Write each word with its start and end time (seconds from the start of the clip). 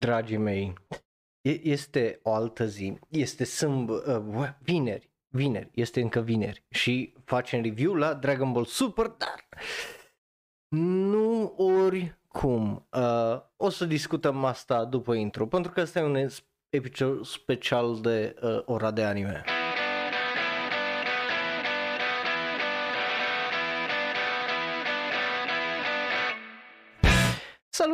dragii 0.00 0.36
mei, 0.36 0.72
este 1.62 2.20
o 2.22 2.32
altă 2.32 2.66
zi, 2.66 2.98
este 3.08 3.44
sâmbă, 3.44 4.22
uh, 4.36 4.48
vineri, 4.62 5.10
vineri, 5.28 5.70
este 5.74 6.00
încă 6.00 6.20
vineri 6.20 6.64
și 6.70 7.14
facem 7.24 7.62
review 7.62 7.94
la 7.94 8.14
Dragon 8.14 8.52
Ball 8.52 8.64
Super, 8.64 9.06
dar 9.06 9.44
nu 10.76 11.54
oricum. 11.56 12.88
Uh, 12.92 13.40
o 13.56 13.68
să 13.68 13.84
discutăm 13.84 14.44
asta 14.44 14.84
după 14.84 15.14
intro, 15.14 15.46
pentru 15.46 15.72
că 15.72 15.80
ăsta 15.80 15.98
e 15.98 16.02
un 16.02 16.28
episod 16.68 17.24
special 17.24 18.00
de 18.00 18.36
uh, 18.42 18.62
ora 18.64 18.90
de 18.90 19.04
anime. 19.04 19.44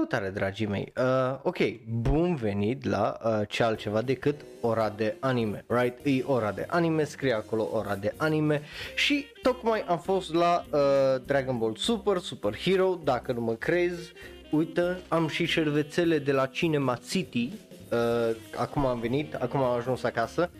Salutare 0.08 0.34
dragii 0.34 0.66
mei, 0.66 0.92
uh, 0.96 1.38
ok, 1.42 1.56
bun 1.88 2.34
venit 2.34 2.84
la 2.84 3.16
uh, 3.24 3.40
ce 3.48 3.62
altceva 3.62 4.02
decât 4.02 4.40
ora 4.60 4.88
de 4.88 5.16
anime, 5.20 5.64
right? 5.68 5.98
E 6.06 6.22
ora 6.26 6.52
de 6.52 6.66
anime, 6.68 7.04
scrie 7.04 7.32
acolo 7.32 7.68
ora 7.72 7.94
de 7.94 8.12
anime 8.16 8.62
și 8.94 9.26
tocmai 9.42 9.84
am 9.86 9.98
fost 9.98 10.34
la 10.34 10.64
uh, 10.70 10.80
Dragon 11.24 11.58
Ball 11.58 11.76
Super, 11.76 12.18
Super 12.18 12.56
Hero, 12.56 13.00
dacă 13.04 13.32
nu 13.32 13.40
mă 13.40 13.52
crezi, 13.52 14.12
uite, 14.50 14.98
am 15.08 15.28
și 15.28 15.44
șervețele 15.44 16.18
de 16.18 16.32
la 16.32 16.46
Cinema 16.46 16.98
City, 17.08 17.52
uh, 17.92 18.36
acum 18.56 18.86
am 18.86 19.00
venit, 19.00 19.34
acum 19.34 19.62
am 19.62 19.76
ajuns 19.76 20.02
acasă 20.02 20.50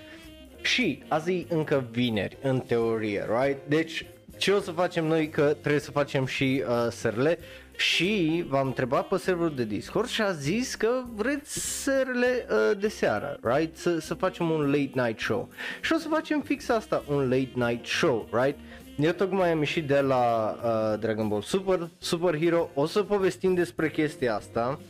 și 0.63 1.03
azi 1.09 1.33
e 1.33 1.47
încă 1.49 1.85
vineri, 1.91 2.39
în 2.43 2.61
teorie, 2.61 3.27
right? 3.41 3.59
Deci 3.69 4.07
ce 4.37 4.53
o 4.53 4.61
să 4.61 4.71
facem 4.71 5.07
noi 5.07 5.29
că 5.29 5.57
trebuie 5.61 5.81
să 5.81 5.91
facem 5.91 6.27
și 6.27 6.63
uh, 6.69 6.87
serle 6.91 7.39
și 7.77 8.45
v-am 8.49 8.67
întrebat 8.67 9.09
pe 9.09 9.17
serverul 9.17 9.55
de 9.55 9.65
Discord 9.65 10.09
și 10.09 10.23
a 10.23 10.33
zis 10.33 10.75
că 10.75 10.89
vreți 11.15 11.83
serele 11.83 12.47
uh, 12.51 12.79
de 12.79 12.89
seară, 12.89 13.39
right? 13.43 13.77
Să, 13.77 13.99
să 13.99 14.15
facem 14.15 14.51
un 14.51 14.61
late 14.61 14.91
night 14.95 15.21
show. 15.21 15.49
Și 15.81 15.93
o 15.93 15.99
să 15.99 16.09
facem 16.09 16.41
fix 16.41 16.69
asta, 16.69 17.05
un 17.09 17.23
late 17.23 17.51
night 17.55 17.87
show, 17.87 18.29
right? 18.33 18.59
Eu 18.99 19.13
tocmai 19.13 19.51
am 19.51 19.59
ieșit 19.59 19.87
de 19.87 20.01
la 20.01 20.57
uh, 20.65 20.99
Dragon 21.01 21.29
Ball 21.29 21.43
Super, 21.43 21.89
Super 21.99 22.39
Hero, 22.39 22.71
o 22.75 22.87
să 22.87 23.03
povestim 23.03 23.55
despre 23.55 23.91
chestia 23.91 24.35
asta, 24.35 24.81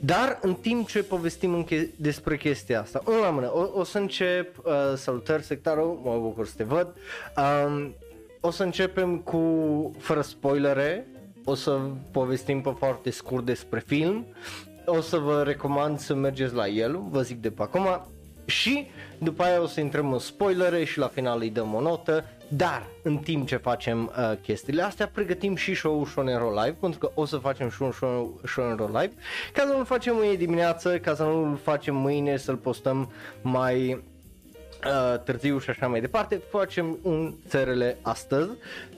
dar 0.00 0.38
în 0.42 0.54
timp 0.54 0.88
ce 0.88 1.02
povestim 1.02 1.64
che- 1.64 1.88
despre 1.96 2.36
chestia 2.36 2.80
asta, 2.80 3.02
unul 3.06 3.20
la 3.20 3.30
mână, 3.30 3.52
o, 3.54 3.78
o 3.78 3.84
să 3.84 3.98
încep, 3.98 4.58
uh, 4.58 4.72
salutări 4.96 5.42
sectarul, 5.42 6.00
mă 6.04 6.18
bucur 6.18 6.46
să 6.46 6.52
te 6.56 6.64
văd, 6.64 6.94
um, 7.36 7.94
o 8.40 8.50
să 8.50 8.62
începem 8.62 9.18
cu, 9.18 9.40
fără 9.98 10.20
spoilere, 10.20 11.06
o 11.44 11.54
să 11.54 11.80
povestim 12.10 12.60
pe 12.60 12.74
foarte 12.78 13.10
scurt 13.10 13.44
despre 13.44 13.82
film, 13.86 14.26
o 14.86 15.00
să 15.00 15.16
vă 15.16 15.42
recomand 15.42 15.98
să 15.98 16.14
mergeți 16.14 16.54
la 16.54 16.68
el, 16.68 17.00
vă 17.08 17.22
zic 17.22 17.40
de 17.40 17.50
pe 17.50 17.62
acum, 17.62 18.06
și 18.46 18.86
după 19.18 19.42
aia 19.42 19.62
o 19.62 19.66
să 19.66 19.80
intrăm 19.80 20.12
în 20.12 20.18
spoilere 20.18 20.84
și 20.84 20.98
la 20.98 21.08
final 21.08 21.40
îi 21.40 21.50
dăm 21.50 21.74
o 21.74 21.80
notă, 21.80 22.24
dar 22.48 22.86
în 23.02 23.16
timp 23.16 23.46
ce 23.46 23.56
facem 23.56 24.12
uh, 24.18 24.32
chestiile 24.42 24.82
astea, 24.82 25.08
pregătim 25.08 25.56
și 25.56 25.74
show-ul 25.74 26.06
Shonero 26.06 26.50
Live, 26.50 26.76
pentru 26.80 26.98
că 26.98 27.10
o 27.14 27.24
să 27.24 27.36
facem 27.36 27.70
și 27.70 27.82
un 27.82 27.92
show 27.92 28.40
Shonero 28.44 28.86
Live, 28.86 29.12
ca 29.52 29.62
să 29.66 29.72
nu-l 29.72 29.84
facem 29.84 30.14
mâine 30.14 30.34
dimineață, 30.34 30.98
ca 30.98 31.14
să 31.14 31.22
nu-l 31.22 31.56
facem 31.56 31.96
mâine, 31.96 32.36
să-l 32.36 32.56
postăm 32.56 33.12
mai 33.42 34.02
uh, 34.84 35.20
târziu 35.24 35.58
și 35.58 35.70
așa 35.70 35.86
mai 35.86 36.00
departe, 36.00 36.40
facem 36.50 36.98
un 37.02 37.34
SRL 37.48 37.82
astăzi, 38.02 38.50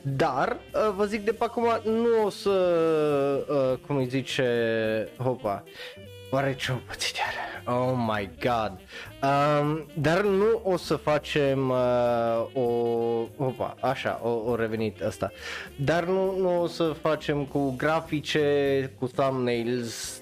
dar 0.03 0.57
uh, 0.75 0.93
vă 0.97 1.05
zic 1.05 1.25
de 1.25 1.33
pe 1.33 1.45
acum 1.45 1.81
nu 1.85 2.25
o 2.25 2.31
să, 2.31 2.51
uh, 3.49 3.79
cum 3.87 3.97
îi 3.97 4.07
zice, 4.07 5.09
hopa, 5.19 5.65
oare 6.31 6.55
ce-o 6.55 6.75
pățit 6.87 7.17
Oh 7.71 7.95
my 7.97 8.31
god. 8.41 8.73
Um, 9.23 9.87
dar 9.95 10.23
nu 10.23 10.61
o 10.65 10.77
să 10.77 10.97
facem 10.97 11.69
uh, 11.69 12.47
o... 12.53 12.61
Opa, 13.37 13.77
așa, 13.81 14.21
o, 14.23 14.29
o 14.29 14.55
revenit 14.55 15.03
asta. 15.03 15.33
Dar 15.77 16.05
nu, 16.05 16.39
nu 16.39 16.63
o 16.63 16.67
să 16.67 16.95
facem 17.01 17.45
cu 17.45 17.75
grafice, 17.77 18.91
cu 18.99 19.07
thumbnails, 19.07 20.21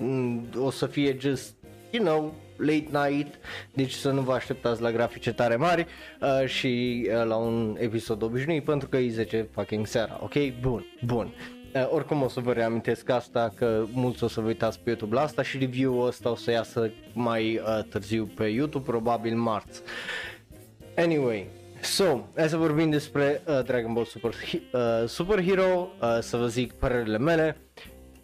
o 0.58 0.70
să 0.70 0.86
fie 0.86 1.16
just, 1.20 1.54
you 1.90 2.04
know, 2.04 2.34
late 2.56 3.08
night, 3.08 3.34
deci 3.74 3.92
să 3.92 4.10
nu 4.10 4.20
vă 4.20 4.32
așteptați 4.32 4.82
la 4.82 4.92
grafice 4.92 5.32
tare 5.32 5.56
mari 5.56 5.86
uh, 6.20 6.48
și 6.48 7.02
uh, 7.08 7.24
la 7.24 7.36
un 7.36 7.76
episod 7.78 8.22
obișnuit 8.22 8.64
pentru 8.64 8.88
că 8.88 8.96
e 8.96 9.10
10 9.10 9.48
fucking 9.52 9.86
seara, 9.86 10.20
ok? 10.22 10.34
Bun, 10.60 10.84
bun. 11.04 11.34
Uh, 11.74 11.88
oricum 11.90 12.22
o 12.22 12.28
să 12.28 12.40
vă 12.40 12.52
reamintesc 12.52 13.10
asta 13.10 13.52
că 13.56 13.84
mulți 13.92 14.24
o 14.24 14.28
să 14.28 14.40
vă 14.40 14.46
uitați 14.46 14.80
pe 14.80 14.88
YouTube 14.88 15.14
la 15.14 15.20
asta 15.20 15.42
și 15.42 15.58
review-ul 15.58 16.06
ăsta 16.06 16.30
o 16.30 16.34
să 16.36 16.50
iasă 16.50 16.90
mai 17.12 17.56
uh, 17.56 17.84
târziu 17.84 18.30
pe 18.34 18.44
YouTube, 18.44 18.90
probabil 18.90 19.36
marți. 19.36 19.82
Anyway, 20.96 21.46
So, 21.80 22.20
hai 22.36 22.48
să 22.48 22.56
vorbim 22.56 22.90
despre 22.90 23.42
uh, 23.46 23.64
Dragon 23.64 23.92
Ball 23.92 24.04
Super, 24.04 24.30
uh, 24.30 25.08
Super 25.08 25.44
Hero, 25.44 25.88
uh, 26.00 26.18
să 26.20 26.36
vă 26.36 26.46
zic 26.46 26.72
părerile 26.72 27.18
mele 27.18 27.56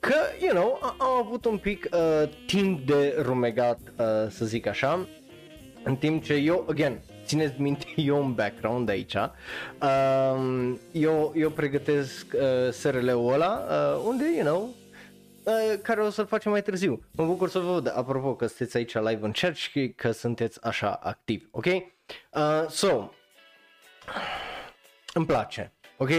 că, 0.08 0.14
you 0.40 0.54
know, 0.54 0.78
am 0.98 1.18
avut 1.18 1.44
un 1.44 1.58
pic 1.58 1.88
uh, 1.92 2.28
timp 2.46 2.86
de 2.86 3.16
rumegat, 3.22 3.78
uh, 3.80 4.06
să 4.28 4.44
zic 4.44 4.66
așa, 4.66 5.08
în 5.84 5.96
timp 5.96 6.24
ce 6.24 6.34
eu, 6.34 6.66
again, 6.68 7.00
țineți 7.24 7.60
minte, 7.60 7.86
eu 8.10 8.22
un 8.22 8.34
background 8.34 8.88
aici, 8.88 9.14
uh, 9.14 10.74
eu, 10.92 11.32
eu 11.36 11.50
pregătesc 11.50 12.26
uh, 12.34 12.72
SRL-ul 12.72 13.32
ăla, 13.32 13.66
uh, 13.68 14.04
unde, 14.06 14.24
you 14.36 14.44
know, 14.44 14.74
uh, 15.42 15.78
care 15.82 16.00
o 16.02 16.10
să-l 16.10 16.26
facem 16.26 16.50
mai 16.50 16.62
târziu. 16.62 17.02
Mă 17.10 17.24
bucur 17.24 17.48
să 17.48 17.58
vă 17.58 17.72
văd, 17.72 17.92
apropo 17.96 18.34
că 18.34 18.46
sunteți 18.46 18.76
aici 18.76 18.94
live 18.94 19.24
în 19.24 19.32
chat 19.32 19.54
și 19.54 19.92
că 19.96 20.10
sunteți 20.10 20.64
așa 20.64 20.90
activi, 21.02 21.44
ok? 21.50 21.66
Uh, 21.66 22.68
so, 22.68 23.10
îmi 25.14 25.26
place 25.26 25.72
ok? 26.02 26.10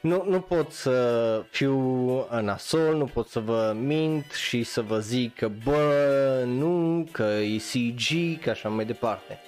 Nu, 0.00 0.24
nu 0.28 0.40
pot 0.40 0.72
să 0.72 1.44
fiu 1.50 2.26
nasol, 2.40 2.96
nu 2.96 3.04
pot 3.04 3.28
să 3.28 3.40
vă 3.40 3.76
mint 3.78 4.32
și 4.32 4.62
să 4.62 4.82
vă 4.82 4.98
zic 4.98 5.34
că 5.34 5.50
bă, 5.64 6.42
nu, 6.46 7.06
că 7.10 7.22
e 7.22 7.56
CG, 7.56 8.40
că 8.42 8.50
așa 8.50 8.68
mai 8.68 8.84
departe. 8.84 9.38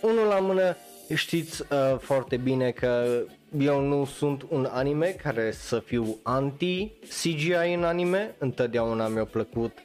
Unul 0.00 0.26
la 0.26 0.38
mână, 0.38 0.76
știți 1.14 1.62
uh, 1.62 1.98
foarte 1.98 2.36
bine 2.36 2.70
că 2.70 3.22
eu 3.58 3.80
nu 3.80 4.04
sunt 4.04 4.46
un 4.48 4.68
anime 4.70 5.06
care 5.06 5.52
să 5.52 5.78
fiu 5.78 6.18
anti-CGI 6.22 7.72
în 7.74 7.84
anime, 7.84 8.34
întotdeauna 8.38 9.08
mi-a 9.08 9.24
plăcut 9.24 9.78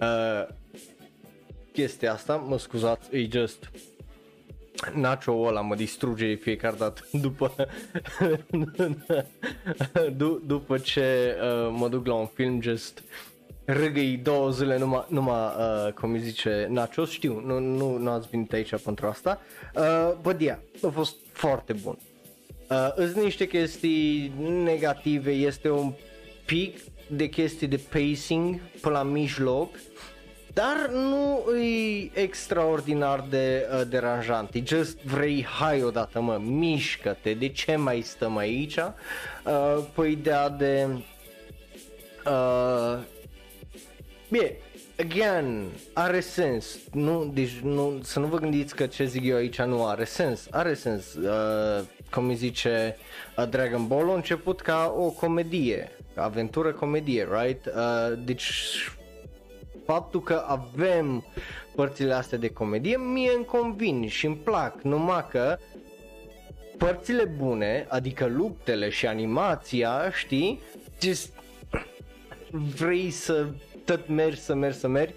uh, 0.00 0.46
chestia 1.72 2.12
asta, 2.12 2.36
mă 2.36 2.58
scuzați, 2.58 3.16
e 3.16 3.28
just 3.30 3.70
Nacho 4.94 5.32
ăla 5.46 5.60
mă 5.60 5.74
distruge 5.74 6.34
fiecare 6.34 6.76
dată 6.78 7.02
după, 7.12 7.54
d- 10.16 10.46
după 10.46 10.78
ce 10.78 11.36
uh, 11.42 11.74
mă 11.78 11.88
duc 11.88 12.06
la 12.06 12.14
un 12.14 12.26
film 12.26 12.60
just 12.60 13.02
râgăi 13.64 14.20
două 14.22 14.50
zile 14.50 14.78
numai, 14.78 15.04
numai 15.08 15.40
uh, 15.58 15.92
cum 15.92 16.12
îi 16.12 16.20
zice 16.20 16.66
Nacho, 16.70 17.04
știu, 17.04 17.42
nu, 17.46 17.58
nu, 17.58 17.96
nu 17.96 18.10
ați 18.10 18.28
venit 18.30 18.52
aici 18.52 18.80
pentru 18.82 19.06
asta, 19.06 19.40
uh, 19.74 20.12
but 20.22 20.40
yeah, 20.40 20.58
a 20.82 20.88
fost 20.88 21.16
foarte 21.32 21.72
bun. 21.72 21.98
Uh, 22.70 22.92
îți 22.94 23.18
niște 23.18 23.46
chestii 23.46 24.32
negative, 24.64 25.30
este 25.30 25.70
un 25.70 25.92
pic 26.46 26.78
de 27.08 27.28
chestii 27.28 27.66
de 27.66 27.80
pacing 27.92 28.60
până 28.80 28.94
la 28.94 29.02
mijloc, 29.02 29.74
dar 30.52 30.90
nu 30.92 31.44
e 31.56 32.10
extraordinar 32.12 33.24
de 33.28 33.68
uh, 33.72 33.82
deranjant, 33.88 34.54
e 34.54 34.62
just 34.64 35.02
vrei 35.02 35.44
hai 35.44 35.82
odată 35.82 36.20
mă, 36.20 36.40
mișcă-te, 36.44 37.34
de 37.34 37.48
ce 37.48 37.76
mai 37.76 38.00
stăm 38.00 38.36
aici? 38.36 38.76
Uh, 38.76 39.84
pe 39.94 40.06
ideea 40.06 40.48
de 40.48 40.88
uh, 42.26 42.98
bine, 44.28 44.56
again, 44.98 45.68
are 45.92 46.20
sens, 46.20 46.78
nu, 46.92 47.30
deci 47.34 47.58
nu, 47.62 48.00
să 48.02 48.18
nu 48.18 48.26
vă 48.26 48.38
gândiți 48.38 48.74
că 48.74 48.86
ce 48.86 49.04
zic 49.04 49.24
eu 49.24 49.36
aici 49.36 49.60
nu 49.60 49.86
are 49.86 50.04
sens, 50.04 50.46
are 50.50 50.74
sens, 50.74 51.14
uh, 51.14 51.84
cum 52.10 52.28
îi 52.28 52.34
zice 52.34 52.96
uh, 53.36 53.48
Dragon 53.48 53.86
Ball 53.86 54.10
a 54.10 54.14
început 54.14 54.60
ca 54.60 54.94
o 54.96 55.10
comedie, 55.10 55.90
aventură 56.14 56.72
comedie, 56.72 57.28
right? 57.30 57.66
Uh, 57.66 58.18
deci 58.24 58.52
faptul 59.86 60.22
că 60.22 60.44
avem 60.46 61.24
părțile 61.74 62.12
astea 62.12 62.38
de 62.38 62.48
comedie 62.48 62.96
mie 62.96 63.30
îmi 63.36 63.44
convin 63.44 64.08
și 64.08 64.26
îmi 64.26 64.36
plac, 64.36 64.82
numai 64.82 65.26
că 65.30 65.58
părțile 66.78 67.24
bune, 67.24 67.86
adică 67.88 68.26
luptele 68.26 68.88
și 68.88 69.06
animația, 69.06 70.10
știi, 70.10 70.60
just 71.00 71.32
vrei 72.50 73.10
să 73.10 73.46
tot 73.84 74.08
mergi, 74.08 74.40
să 74.40 74.54
mergi, 74.54 74.78
să 74.78 74.88
mergi 74.88 75.14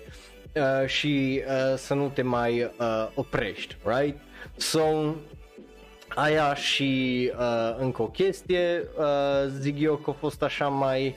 uh, 0.56 0.88
și 0.88 1.42
uh, 1.48 1.78
să 1.78 1.94
nu 1.94 2.10
te 2.10 2.22
mai 2.22 2.64
uh, 2.64 3.08
oprești, 3.16 3.78
right? 3.84 4.18
So, 4.58 4.82
aia 6.16 6.54
și 6.54 7.32
uh, 7.40 7.76
încă 7.80 8.02
o 8.02 8.08
chestie, 8.08 8.84
uh, 8.98 9.50
zic 9.60 9.80
eu 9.80 9.96
că 9.96 10.10
a 10.10 10.14
fost 10.14 10.44
așa 10.44 10.68
mai 10.68 11.16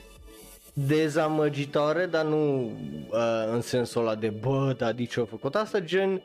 dezamăgitoare, 0.87 2.05
dar 2.05 2.25
nu 2.25 2.63
uh, 3.09 3.47
în 3.51 3.61
sensul 3.61 4.01
ăla 4.01 4.15
de 4.15 4.29
bă, 4.29 4.75
dar 4.77 4.93
de 4.93 5.05
ce 5.05 5.19
a 5.19 5.25
făcut 5.25 5.55
asta, 5.55 5.79
gen, 5.79 6.23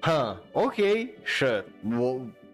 ha, 0.00 0.42
ok, 0.52 0.74
sure, 1.24 1.64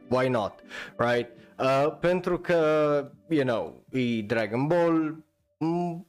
why 0.09 0.29
not, 0.29 0.53
right? 0.97 1.31
Uh, 1.59 1.97
pentru 2.01 2.39
că, 2.39 3.11
you 3.29 3.45
know, 3.45 3.85
e 3.93 4.23
Dragon 4.23 4.67
Ball, 4.67 5.25
mm, 5.59 6.07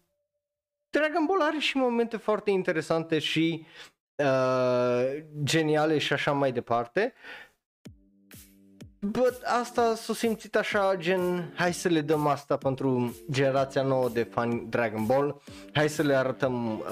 Dragon 0.90 1.26
Ball 1.28 1.42
are 1.42 1.58
și 1.58 1.78
momente 1.78 2.18
foarte 2.18 2.50
interesante 2.52 3.20
și 3.20 3.66
uh, 4.16 5.24
geniale 5.44 5.98
și 5.98 6.14
așa 6.14 6.32
mai 6.32 6.52
departe. 6.52 7.14
But 9.04 9.42
asta 9.44 9.96
s-a 9.96 10.14
simțit 10.14 10.56
așa 10.56 10.96
gen, 10.98 11.52
hai 11.56 11.74
să 11.74 11.88
le 11.88 12.02
dăm 12.02 12.28
asta 12.28 12.58
pentru 12.58 13.16
generația 13.32 13.82
nouă 13.82 14.10
de 14.10 14.24
fani 14.24 14.66
Dragon 14.70 15.06
Ball, 15.06 15.42
hai 15.74 15.90
să 15.90 16.02
le 16.02 16.16
arătăm 16.16 16.80
uh, 16.80 16.86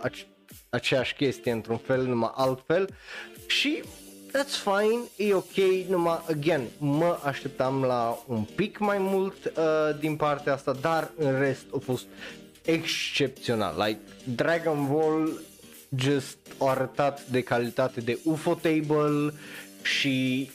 ace- 0.00 0.26
aceeași 0.70 1.14
chestie 1.14 1.52
într-un 1.52 1.76
fel, 1.76 2.06
numai 2.06 2.30
altfel. 2.34 2.88
Și 3.46 3.82
that's 4.28 4.62
fine, 4.62 5.00
e 5.16 5.34
ok, 5.34 5.56
numai, 5.88 6.22
again, 6.30 6.62
mă 6.78 7.18
așteptam 7.24 7.82
la 7.82 8.18
un 8.26 8.42
pic 8.42 8.78
mai 8.78 8.98
mult 8.98 9.44
uh, 9.44 9.98
din 9.98 10.16
partea 10.16 10.52
asta, 10.52 10.72
dar 10.80 11.10
în 11.16 11.38
rest 11.38 11.64
a 11.74 11.78
fost 11.78 12.06
excepțional, 12.64 13.74
like 13.86 14.00
Dragon 14.34 14.88
Ball 14.92 15.40
just 15.96 16.38
a 16.58 16.68
arătat 16.68 17.26
de 17.26 17.40
calitate 17.40 18.00
de 18.00 18.18
UFO 18.24 18.54
Table 18.54 19.32
și 19.82 20.50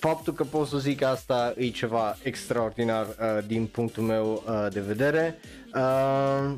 faptul 0.00 0.32
că 0.32 0.44
pot 0.44 0.66
să 0.66 0.78
zic 0.78 1.02
asta 1.02 1.54
e 1.56 1.68
ceva 1.68 2.16
extraordinar 2.22 3.06
uh, 3.06 3.44
din 3.46 3.66
punctul 3.66 4.02
meu 4.02 4.44
uh, 4.46 4.66
de 4.72 4.80
vedere. 4.80 5.38
Uh, 5.74 6.52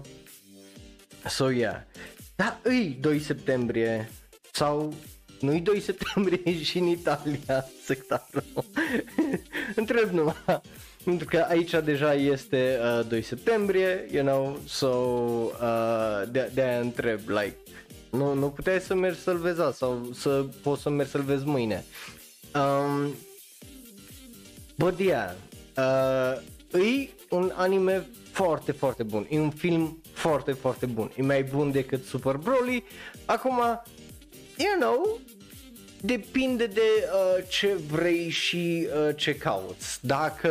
so 1.29 1.51
yeah. 1.51 1.83
Da, 2.37 2.59
îi 2.63 2.99
2 3.01 3.19
septembrie 3.19 4.11
sau 4.53 4.95
nu-i 5.41 5.61
2 5.61 5.81
septembrie 5.91 6.63
și 6.63 6.79
în 6.79 6.87
Italia 6.87 7.65
sectarul. 7.85 8.45
Întreb 9.77 10.11
numai. 10.11 10.61
Pentru 11.05 11.27
că 11.27 11.47
aici 11.49 11.75
deja 11.85 12.15
este 12.15 12.79
uh, 12.99 13.07
2 13.09 13.23
septembrie, 13.23 14.09
you 14.13 14.25
know, 14.25 14.59
so 14.67 14.87
uh, 14.87 16.23
de, 16.31 16.51
de 16.55 16.63
aia 16.63 16.81
întreb, 16.81 17.21
like, 17.27 17.57
nu, 18.11 18.35
nu 18.35 18.49
puteai 18.49 18.81
să 18.81 18.95
mergi 18.95 19.19
să-l 19.19 19.37
vezi 19.37 19.61
sau 19.73 20.09
să 20.15 20.45
poți 20.63 20.83
să 20.83 20.91
mergi 20.91 21.11
să-l 21.11 21.23
vezi 21.23 21.45
mâine. 21.45 21.85
Um, 22.55 23.15
but 24.75 24.99
yeah, 24.99 25.33
uh, 25.77 26.81
e 26.81 27.09
un 27.29 27.53
anime 27.55 28.07
foarte, 28.33 28.73
foarte 28.73 29.03
bun. 29.03 29.27
E 29.31 29.39
un 29.39 29.51
film 29.51 30.03
foarte, 30.13 30.53
foarte 30.53 30.87
bun. 30.87 31.11
E 31.17 31.23
mai 31.23 31.43
bun 31.43 31.71
decât 31.71 32.05
Super 32.05 32.37
Broly. 32.37 32.85
Acum, 33.25 33.59
you 34.57 34.79
know, 34.79 35.19
depinde 36.01 36.67
de 36.67 36.81
uh, 37.13 37.45
ce 37.49 37.79
vrei 37.91 38.29
și 38.29 38.87
uh, 39.09 39.17
ce 39.17 39.37
cauți. 39.37 40.07
Dacă 40.07 40.51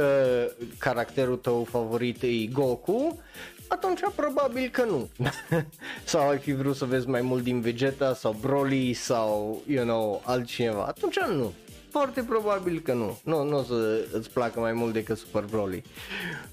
caracterul 0.77 1.37
tău 1.37 1.63
favorit 1.63 2.21
e 2.21 2.45
Goku, 2.51 3.19
atunci 3.67 3.99
probabil 4.15 4.69
că 4.69 4.83
nu. 4.83 5.09
sau 6.03 6.29
ai 6.29 6.37
fi 6.37 6.51
vrut 6.51 6.75
să 6.75 6.85
vezi 6.85 7.07
mai 7.07 7.21
mult 7.21 7.43
din 7.43 7.61
Vegeta 7.61 8.13
sau 8.13 8.35
Broly 8.41 8.93
sau, 8.93 9.61
you 9.67 9.83
know, 9.83 10.21
altcineva, 10.25 10.85
atunci 10.85 11.19
nu. 11.19 11.53
Foarte 11.91 12.23
probabil 12.23 12.79
că 12.79 12.93
nu. 12.93 13.19
Nu, 13.23 13.43
nu 13.43 13.57
o 13.57 13.63
să 13.63 14.05
îți 14.11 14.29
placă 14.29 14.59
mai 14.59 14.73
mult 14.73 14.93
decât 14.93 15.17
Super 15.17 15.43
Broly. 15.43 15.83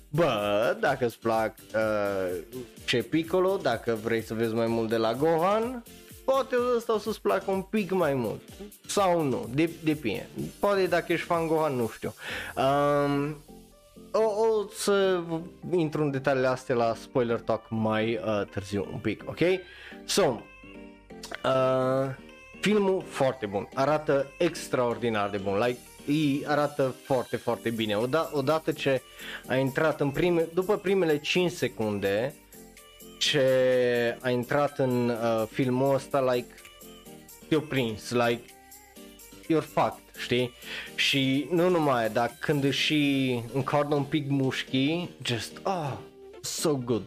Bă, 0.09 0.77
dacă 0.81 1.07
îți 1.07 1.19
plac 1.19 1.55
uh, 1.75 2.39
ce 2.85 3.03
Piccolo, 3.03 3.57
dacă 3.63 3.99
vrei 4.03 4.23
să 4.23 4.35
vezi 4.35 4.55
mai 4.55 4.67
mult 4.67 4.89
de 4.89 4.97
la 4.97 5.15
Gohan, 5.15 5.83
poate 6.25 6.57
ăsta 6.77 6.95
o 6.95 6.99
să-ți 6.99 7.21
placă 7.21 7.51
un 7.51 7.63
pic 7.63 7.91
mai 7.91 8.15
mult. 8.15 8.41
Sau 8.87 9.23
nu, 9.23 9.49
de, 9.55 9.71
depinde. 9.85 10.29
Poate 10.59 10.87
dacă 10.87 11.13
ești 11.13 11.27
fan 11.27 11.47
Gohan, 11.47 11.75
nu 11.75 11.89
știu. 11.89 12.15
Um, 12.57 13.37
o, 14.13 14.23
o 14.23 14.69
să 14.75 15.21
intru 15.71 16.03
în 16.03 16.11
detaliile 16.11 16.49
astea 16.49 16.75
la 16.75 16.95
spoiler 16.95 17.41
talk 17.41 17.63
mai 17.69 18.21
uh, 18.25 18.47
târziu 18.51 18.89
un 18.93 18.99
pic, 18.99 19.23
ok? 19.27 19.41
So, 20.05 20.23
uh, 21.45 22.27
filmul 22.61 23.05
foarte 23.09 23.47
bun, 23.47 23.69
arată 23.75 24.33
extraordinar 24.39 25.31
de 25.31 25.37
bun, 25.37 25.59
like 25.59 25.79
îi 26.09 26.45
arată 26.47 26.95
foarte, 27.03 27.37
foarte 27.37 27.71
bine. 27.71 27.95
Oda- 27.95 28.31
odată 28.33 28.73
ce 28.73 29.03
a 29.47 29.57
intrat 29.57 30.01
în 30.01 30.11
prime, 30.11 30.49
după 30.55 30.77
primele 30.77 31.19
5 31.19 31.51
secunde, 31.51 32.35
ce 33.19 34.19
a 34.21 34.31
intrat 34.31 34.79
în 34.79 35.09
uh, 35.09 35.45
filmul 35.51 35.95
ăsta, 35.95 36.33
like, 36.33 36.55
te-o 37.49 37.61
prins, 37.61 38.11
like, 38.11 38.43
you're 39.43 39.67
fucked, 39.73 40.03
știi? 40.19 40.53
Și 40.95 41.49
nu 41.51 41.69
numai 41.69 42.11
dar 42.11 42.37
când 42.41 42.73
și 42.73 43.43
încarnă 43.53 43.95
un 43.95 44.05
pic 44.05 44.29
mușchii, 44.29 45.11
just, 45.23 45.61
ah, 45.63 45.73
oh, 45.73 45.99
so 46.41 46.75
good. 46.75 47.03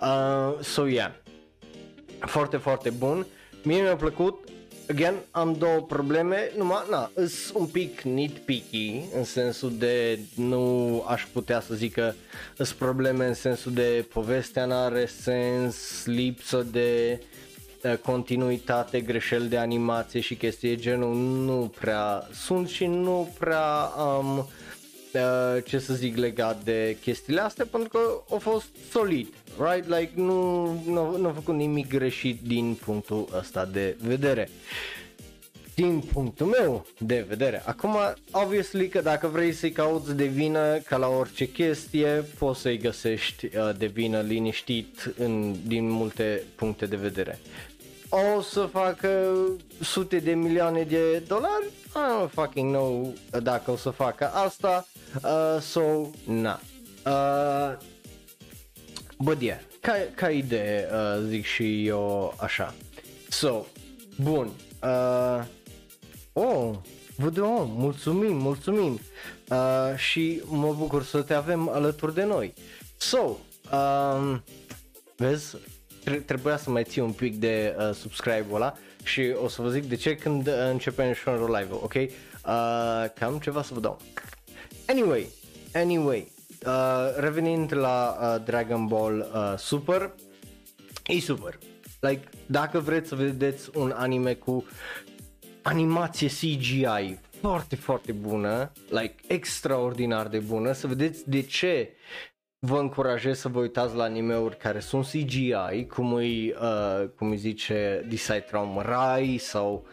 Uh, 0.00 0.60
so 0.60 0.86
yeah, 0.86 1.10
foarte, 2.18 2.56
foarte 2.56 2.90
bun. 2.90 3.26
Mie 3.62 3.82
mi-a 3.82 3.96
plăcut, 3.96 4.48
again, 4.90 5.14
am 5.30 5.52
două 5.52 5.80
probleme, 5.80 6.50
numai, 6.56 6.82
na, 6.90 7.10
îs 7.14 7.52
un 7.54 7.66
pic 7.66 8.00
nitpicky, 8.00 9.00
în 9.16 9.24
sensul 9.24 9.72
de 9.78 10.18
nu 10.34 11.04
aș 11.08 11.26
putea 11.32 11.60
să 11.60 11.74
zic 11.74 11.92
că 11.92 12.12
sunt 12.56 12.68
probleme 12.68 13.26
în 13.26 13.34
sensul 13.34 13.72
de 13.72 14.06
povestea 14.12 14.64
n-are 14.64 15.06
sens, 15.06 16.04
lipsă 16.04 16.66
de 16.70 17.20
uh, 17.84 17.96
continuitate, 17.96 19.00
greșeli 19.00 19.48
de 19.48 19.56
animație 19.56 20.20
și 20.20 20.34
chestii 20.34 20.68
de 20.68 20.76
genul. 20.82 21.14
Nu 21.16 21.72
prea 21.80 22.28
sunt 22.32 22.68
și 22.68 22.86
nu 22.86 23.34
prea 23.38 23.80
am 23.80 24.48
uh, 25.14 25.62
ce 25.64 25.78
să 25.78 25.94
zic 25.94 26.16
legat 26.16 26.64
de 26.64 26.96
chestiile 27.00 27.40
astea 27.40 27.66
pentru 27.70 27.88
că 27.88 27.98
au 28.30 28.38
fost 28.38 28.68
solid, 28.90 29.28
right? 29.58 29.88
Like 29.88 30.10
nu, 30.14 30.64
nu, 30.86 31.16
nu 31.16 31.26
au 31.26 31.32
făcut 31.32 31.54
nimic 31.54 31.88
greșit 31.88 32.40
din 32.42 32.78
punctul 32.84 33.28
ăsta 33.38 33.64
de 33.64 33.96
vedere. 34.02 34.48
Din 35.74 36.00
punctul 36.12 36.46
meu 36.46 36.86
de 36.98 37.24
vedere. 37.28 37.62
Acum, 37.66 37.96
obviously 38.30 38.88
că 38.88 39.00
dacă 39.00 39.26
vrei 39.26 39.52
să-i 39.52 39.72
cauți 39.72 40.16
de 40.16 40.24
vină 40.24 40.76
ca 40.76 40.96
la 40.96 41.08
orice 41.08 41.48
chestie, 41.48 42.24
poți 42.38 42.60
să-i 42.60 42.78
găsești 42.78 43.46
uh, 43.46 43.70
de 43.78 43.86
vină 43.86 44.20
liniștit 44.20 45.14
în, 45.18 45.56
din 45.66 45.88
multe 45.88 46.42
puncte 46.54 46.86
de 46.86 46.96
vedere. 46.96 47.38
O 48.08 48.40
să 48.40 48.68
facă 48.72 49.38
sute 49.80 50.18
de 50.18 50.32
milioane 50.32 50.82
de 50.82 51.22
dolari? 51.26 51.66
I 51.94 51.98
don't 52.24 52.30
fucking 52.30 52.72
know 52.72 53.14
dacă 53.42 53.70
o 53.70 53.76
să 53.76 53.90
facă 53.90 54.30
asta. 54.32 54.86
Uh, 55.24 55.60
so, 55.60 55.80
na. 56.26 56.60
Uh, 57.06 57.76
But 59.22 59.40
yeah, 59.40 59.58
ca, 59.80 59.92
ca 60.14 60.30
idee 60.30 60.88
uh, 60.92 61.22
zic 61.28 61.44
și 61.44 61.86
eu 61.86 62.34
așa. 62.40 62.74
So, 63.28 63.64
bun. 64.22 64.50
Uh, 64.82 65.42
oh, 66.32 66.70
VDO, 67.16 67.64
mulțumim, 67.64 68.36
mulțumim. 68.36 69.00
Uh, 69.50 69.96
și 69.96 70.42
mă 70.44 70.74
bucur 70.78 71.04
să 71.04 71.22
te 71.22 71.34
avem 71.34 71.68
alături 71.68 72.14
de 72.14 72.22
noi. 72.24 72.54
So, 72.96 73.36
um, 73.72 74.42
vezi, 75.16 75.56
tre- 76.04 76.16
trebuia 76.20 76.56
să 76.56 76.70
mai 76.70 76.84
ții 76.84 77.00
un 77.02 77.12
pic 77.12 77.36
de 77.36 77.76
uh, 77.78 77.94
subscribe-ul 77.94 78.54
ăla 78.54 78.76
și 79.02 79.34
o 79.42 79.48
să 79.48 79.62
vă 79.62 79.68
zic 79.68 79.84
de 79.84 79.96
ce 79.96 80.16
când 80.16 80.46
uh, 80.46 80.54
începem 80.70 81.12
și 81.12 81.28
live 81.28 81.68
ok? 81.70 81.94
Uh, 81.94 83.04
cam 83.14 83.38
ceva 83.42 83.62
să 83.62 83.74
vă 83.74 83.80
dau. 83.80 83.98
Anyway, 84.86 85.26
anyway, 85.74 86.32
uh, 86.66 87.14
revenind 87.16 87.74
la 87.76 88.18
uh, 88.20 88.44
Dragon 88.44 88.86
Ball 88.86 89.30
uh, 89.34 89.58
Super, 89.58 90.10
e 91.06 91.20
super. 91.20 91.58
Like, 92.00 92.28
dacă 92.46 92.78
vreți 92.78 93.08
să 93.08 93.14
vedeți 93.14 93.70
un 93.74 93.92
anime 93.96 94.34
cu 94.34 94.64
animație 95.62 96.28
CGI 96.28 97.18
foarte, 97.40 97.76
foarte 97.76 98.12
bună, 98.12 98.72
like, 98.88 99.14
extraordinar 99.26 100.26
de 100.28 100.38
bună, 100.38 100.72
să 100.72 100.86
vedeți 100.86 101.30
de 101.30 101.42
ce 101.42 101.90
vă 102.62 102.78
încurajez 102.78 103.38
să 103.38 103.48
vă 103.48 103.58
uitați 103.58 103.94
la 103.94 104.04
animeuri 104.04 104.56
care 104.56 104.80
sunt 104.80 105.04
CGI, 105.04 105.86
cum 105.88 106.12
îi, 106.12 106.54
uh, 106.60 107.08
cum 107.16 107.30
îi 107.30 107.36
zice 107.36 108.06
Decide 108.08 108.38
Traum 108.38 108.80
Rai 108.84 109.36
sau 109.38 109.86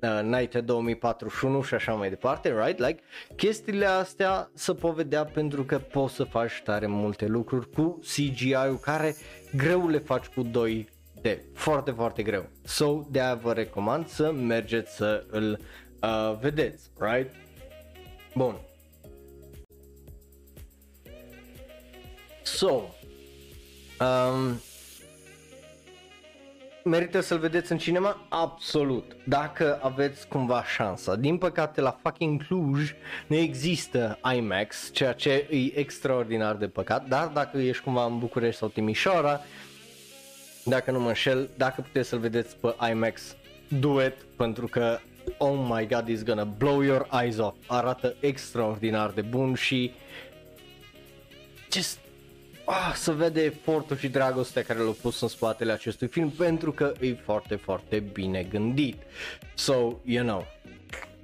uh, 0.00 0.20
Night 0.22 0.54
2041 0.54 1.62
și 1.62 1.74
așa 1.74 1.92
mai 1.92 2.08
departe, 2.08 2.64
right? 2.64 2.78
Like, 2.78 3.02
chestiile 3.36 3.86
astea 3.86 4.50
să 4.54 4.74
povedea 4.74 5.24
pentru 5.24 5.64
că 5.64 5.78
poți 5.78 6.14
să 6.14 6.24
faci 6.24 6.62
tare 6.64 6.86
multe 6.86 7.26
lucruri 7.26 7.70
cu 7.70 7.98
CGI-ul 8.00 8.78
care 8.80 9.14
greu 9.56 9.88
le 9.88 9.98
faci 9.98 10.26
cu 10.26 10.42
2 10.42 10.88
de 11.20 11.44
foarte, 11.54 11.90
foarte 11.90 12.22
greu. 12.22 12.46
So, 12.62 13.02
de 13.10 13.20
aia 13.20 13.34
vă 13.34 13.52
recomand 13.52 14.08
să 14.08 14.32
mergeți 14.32 14.96
să 14.96 15.24
îl 15.30 15.58
uh, 16.02 16.38
vedeți, 16.40 16.90
right? 16.98 17.30
Bun. 18.34 18.54
So, 22.44 22.94
Um, 24.00 24.60
merită 26.84 27.20
să-l 27.20 27.38
vedeți 27.38 27.72
în 27.72 27.78
cinema? 27.78 28.26
Absolut. 28.28 29.16
Dacă 29.24 29.78
aveți 29.82 30.28
cumva 30.28 30.64
șansa. 30.64 31.16
Din 31.16 31.38
păcate 31.38 31.80
la 31.80 31.98
fucking 32.02 32.46
Cluj 32.46 32.92
nu 33.26 33.36
există 33.36 34.18
IMAX, 34.34 34.90
ceea 34.92 35.12
ce 35.12 35.30
e 35.50 35.78
extraordinar 35.78 36.56
de 36.56 36.66
păcat, 36.66 37.08
dar 37.08 37.26
dacă 37.26 37.58
ești 37.58 37.82
cumva 37.82 38.04
în 38.04 38.18
București 38.18 38.58
sau 38.58 38.68
Timișoara, 38.68 39.40
dacă 40.64 40.90
nu 40.90 41.00
mă 41.00 41.08
înșel, 41.08 41.48
dacă 41.56 41.80
puteți 41.80 42.08
să-l 42.08 42.18
vedeți 42.18 42.56
pe 42.56 42.74
IMAX, 42.90 43.36
do 43.68 44.04
it, 44.04 44.14
pentru 44.36 44.66
că 44.66 44.98
oh 45.38 45.66
my 45.68 45.86
god, 45.86 46.08
it's 46.10 46.24
gonna 46.24 46.44
blow 46.44 46.80
your 46.80 47.08
eyes 47.22 47.38
off. 47.38 47.56
Arată 47.66 48.14
extraordinar 48.20 49.10
de 49.10 49.20
bun 49.20 49.54
și 49.54 49.92
just 51.72 51.98
ah, 52.64 52.92
să 52.94 53.12
vede 53.12 53.42
efortul 53.42 53.96
și 53.96 54.08
dragostea 54.08 54.62
care 54.62 54.78
l-au 54.78 54.96
pus 55.02 55.20
în 55.20 55.28
spatele 55.28 55.72
acestui 55.72 56.06
film 56.06 56.30
pentru 56.30 56.72
că 56.72 56.92
e 57.00 57.14
foarte, 57.14 57.54
foarte 57.54 57.98
bine 57.98 58.42
gândit. 58.42 59.02
So, 59.54 59.92
you 60.04 60.24
know, 60.24 60.46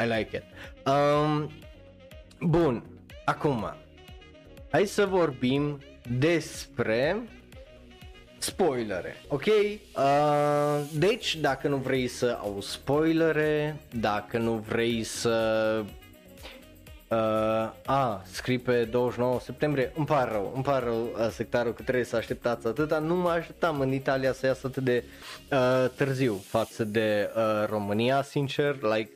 I 0.00 0.04
like 0.18 0.36
it. 0.36 0.42
Um, 0.86 1.50
bun, 2.40 2.84
acum, 3.24 3.74
hai 4.70 4.86
să 4.86 5.06
vorbim 5.06 5.80
despre 6.18 7.22
spoilere, 8.38 9.16
ok? 9.28 9.44
Uh, 9.46 10.80
deci, 10.92 11.36
dacă 11.36 11.68
nu 11.68 11.76
vrei 11.76 12.08
să 12.08 12.38
au 12.40 12.60
spoilere, 12.60 13.80
dacă 13.90 14.38
nu 14.38 14.52
vrei 14.52 15.02
să... 15.02 15.84
Uh, 17.10 17.16
a, 17.86 18.22
scrii 18.24 18.58
pe 18.58 18.84
29 18.84 19.40
septembrie, 19.40 19.92
îmi 19.96 20.06
pare 20.06 20.30
rău, 20.30 20.52
îmi 20.54 20.62
pare 20.62 20.84
rău 20.84 21.02
uh, 21.02 21.28
sectarul 21.30 21.72
că 21.72 21.82
trebuie 21.82 22.04
să 22.04 22.16
așteptați 22.16 22.66
atâta, 22.66 22.98
nu 22.98 23.14
mă 23.14 23.30
așteptam 23.30 23.80
în 23.80 23.92
Italia 23.92 24.32
să 24.32 24.46
iasă 24.46 24.66
atât 24.66 24.82
de 24.82 25.04
uh, 25.52 25.90
târziu 25.96 26.34
față 26.34 26.84
de 26.84 27.30
uh, 27.36 27.66
România, 27.68 28.22
sincer, 28.22 28.76
like 28.82 29.10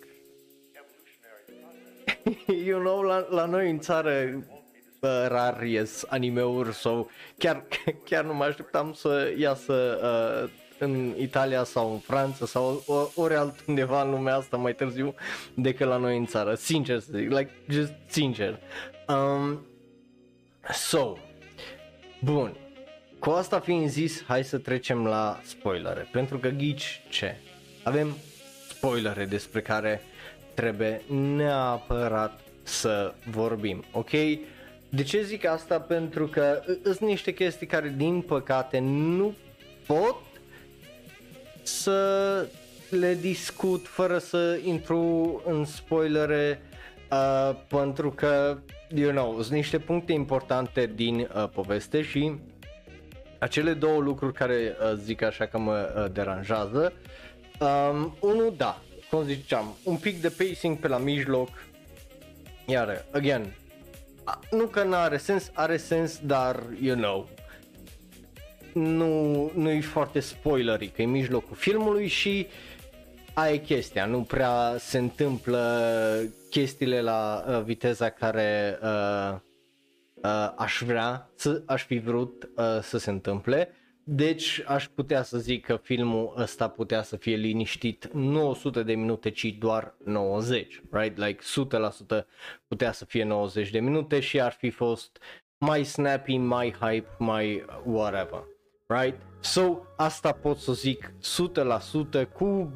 you 2.66 2.78
know, 2.78 3.02
la, 3.02 3.26
la 3.30 3.44
noi 3.44 3.70
în 3.70 3.78
țară 3.78 4.44
uh, 5.00 5.26
rar 5.28 5.62
ies 5.62 6.04
anime-uri 6.08 6.74
sau 6.74 7.10
chiar, 7.38 7.64
chiar 8.08 8.24
nu 8.24 8.34
mă 8.34 8.44
așteptam 8.44 8.92
să 8.92 9.32
iasă 9.38 9.98
uh, 10.02 10.50
în 10.78 11.14
Italia 11.18 11.64
sau 11.64 11.92
în 11.92 11.98
Franța 11.98 12.46
sau 12.46 12.84
ori 13.14 13.34
altundeva 13.34 14.02
în 14.02 14.10
lumea 14.10 14.36
asta 14.36 14.56
mai 14.56 14.74
târziu 14.74 15.14
decât 15.54 15.86
la 15.86 15.96
noi 15.96 16.16
în 16.16 16.26
țară. 16.26 16.54
Sincer 16.54 16.98
să 16.98 17.10
zic, 17.14 17.30
like, 17.30 17.50
just 17.68 17.92
sincer. 18.06 18.58
Um, 19.08 19.66
so, 20.72 21.16
bun. 22.20 22.56
Cu 23.18 23.30
asta 23.30 23.60
fiind 23.60 23.88
zis, 23.88 24.24
hai 24.24 24.44
să 24.44 24.58
trecem 24.58 25.06
la 25.06 25.40
spoilere. 25.44 26.08
Pentru 26.12 26.38
că 26.38 26.48
ghici 26.48 27.02
ce? 27.08 27.36
Avem 27.82 28.16
spoilere 28.68 29.24
despre 29.24 29.60
care 29.62 30.02
trebuie 30.54 31.02
neapărat 31.36 32.40
să 32.62 33.14
vorbim, 33.30 33.84
ok? 33.92 34.10
De 34.88 35.02
ce 35.02 35.22
zic 35.22 35.46
asta? 35.46 35.80
Pentru 35.80 36.26
că 36.26 36.62
sunt 36.82 37.00
niște 37.00 37.32
chestii 37.32 37.66
care 37.66 37.94
din 37.96 38.20
păcate 38.20 38.78
nu 38.78 39.34
pot 39.86 40.16
să 41.66 42.46
le 42.90 43.14
discut 43.14 43.86
fără 43.86 44.18
să 44.18 44.58
intru 44.64 45.42
în 45.46 45.64
spoilere 45.64 46.60
uh, 47.10 47.56
pentru 47.68 48.10
că, 48.10 48.58
you 48.88 49.10
know, 49.10 49.42
sunt 49.42 49.54
niște 49.54 49.78
puncte 49.78 50.12
importante 50.12 50.92
din 50.94 51.18
uh, 51.20 51.48
poveste 51.48 52.02
și 52.02 52.38
acele 53.38 53.72
două 53.72 54.00
lucruri 54.00 54.32
care 54.32 54.76
uh, 54.80 54.92
zic 54.96 55.22
așa 55.22 55.46
că 55.46 55.58
mă 55.58 55.94
uh, 55.96 56.12
deranjează. 56.12 56.92
Um, 57.60 58.16
unul, 58.20 58.54
da, 58.56 58.82
cum 59.10 59.24
ziceam, 59.24 59.76
un 59.84 59.96
pic 59.96 60.20
de 60.20 60.28
pacing 60.28 60.78
pe 60.78 60.88
la 60.88 60.96
mijloc, 60.96 61.48
iar, 62.66 63.04
again, 63.10 63.54
nu 64.50 64.66
că 64.66 64.82
nu 64.82 64.94
are 64.94 65.16
sens, 65.16 65.50
are 65.54 65.76
sens, 65.76 66.18
dar, 66.18 66.62
you 66.80 66.96
know, 66.96 67.28
nu, 68.74 69.50
nu 69.54 69.70
e 69.70 69.80
foarte 69.80 70.20
spoilery, 70.20 70.88
că 70.88 71.02
e 71.02 71.06
mijlocul 71.06 71.56
filmului 71.56 72.06
și 72.06 72.46
ai 73.34 73.58
chestia, 73.58 74.06
nu 74.06 74.20
prea 74.20 74.74
se 74.78 74.98
întâmplă 74.98 75.82
chestiile 76.50 77.00
la 77.00 77.44
uh, 77.48 77.62
viteza 77.62 78.08
care 78.08 78.78
uh, 78.82 79.34
uh, 80.14 80.52
aș 80.56 80.82
vrea, 80.86 81.30
să, 81.34 81.62
aș 81.66 81.84
fi 81.84 81.98
vrut 81.98 82.48
uh, 82.56 82.78
să 82.80 82.98
se 82.98 83.10
întâmple. 83.10 83.74
Deci 84.06 84.62
aș 84.66 84.88
putea 84.88 85.22
să 85.22 85.38
zic 85.38 85.64
că 85.64 85.76
filmul 85.82 86.34
ăsta 86.36 86.68
putea 86.68 87.02
să 87.02 87.16
fie 87.16 87.36
liniștit 87.36 88.08
nu 88.12 88.48
100 88.48 88.82
de 88.82 88.94
minute, 88.94 89.30
ci 89.30 89.44
doar 89.44 89.94
90, 90.04 90.82
right? 90.90 91.18
Like 91.18 91.42
100% 92.20 92.24
putea 92.68 92.92
să 92.92 93.04
fie 93.04 93.24
90 93.24 93.70
de 93.70 93.80
minute 93.80 94.20
și 94.20 94.40
ar 94.40 94.52
fi 94.52 94.70
fost 94.70 95.18
mai 95.58 95.84
snappy, 95.84 96.36
mai 96.36 96.74
hype, 96.80 97.08
mai 97.18 97.64
whatever, 97.84 98.42
right? 98.86 99.14
So, 99.40 99.76
asta 99.96 100.32
pot 100.32 100.58
să 100.58 100.72
zic 100.72 101.12
100% 102.22 102.28
cu 102.32 102.72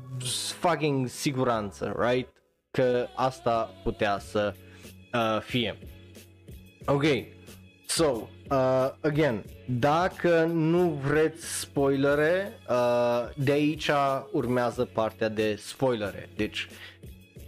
fucking 0.59 1.09
siguranță, 1.09 1.97
right? 1.99 2.29
Că 2.71 3.07
asta 3.15 3.71
putea 3.83 4.19
să 4.19 4.55
uh, 5.15 5.41
fie. 5.41 5.79
Ok, 6.87 7.05
so, 7.87 8.29
uh, 8.51 8.91
again, 9.01 9.45
dacă 9.67 10.45
nu 10.45 10.89
vreți 10.89 11.59
spoilere, 11.61 12.53
uh, 12.69 13.29
de 13.37 13.53
aici 13.53 13.91
urmează 14.33 14.85
partea 14.85 15.29
de 15.29 15.57
spoilere. 15.57 16.29
Deci, 16.37 16.69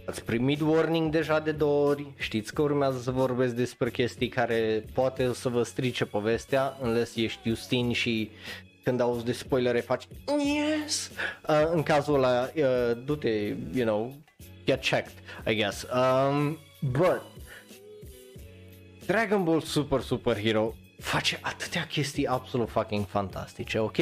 ați 0.05 0.23
primit 0.23 0.61
warning 0.61 1.11
deja 1.11 1.39
de 1.39 1.51
două 1.51 1.87
ori, 1.89 2.13
știți 2.17 2.53
că 2.53 2.61
urmează 2.61 2.99
să 2.99 3.11
vorbesc 3.11 3.53
despre 3.53 3.89
chestii 3.89 4.27
care 4.27 4.85
poate 4.93 5.33
să 5.33 5.49
vă 5.49 5.63
strice 5.63 6.05
povestea, 6.05 6.77
unless 6.81 7.15
ești 7.15 7.49
Justin 7.49 7.91
și 7.91 8.31
când 8.83 8.99
auzi 8.99 9.25
de 9.25 9.31
spoilere 9.31 9.79
faci 9.79 10.07
yes! 10.83 11.11
Uh, 11.47 11.71
în 11.73 11.83
cazul 11.83 12.15
ăla, 12.15 12.49
uh, 12.55 12.97
du-te, 13.05 13.55
you 13.73 13.85
know, 13.85 14.13
get 14.65 14.81
checked, 14.81 15.13
I 15.47 15.55
guess. 15.55 15.85
Um, 15.93 16.57
but, 16.81 17.21
Dragon 19.05 19.43
Ball 19.43 19.61
Super 19.61 20.01
Super 20.01 20.41
Hero 20.41 20.73
face 21.01 21.39
atâtea 21.41 21.85
chestii 21.85 22.27
absolut 22.27 22.69
fucking 22.69 23.05
fantastice, 23.07 23.79
ok? 23.79 23.97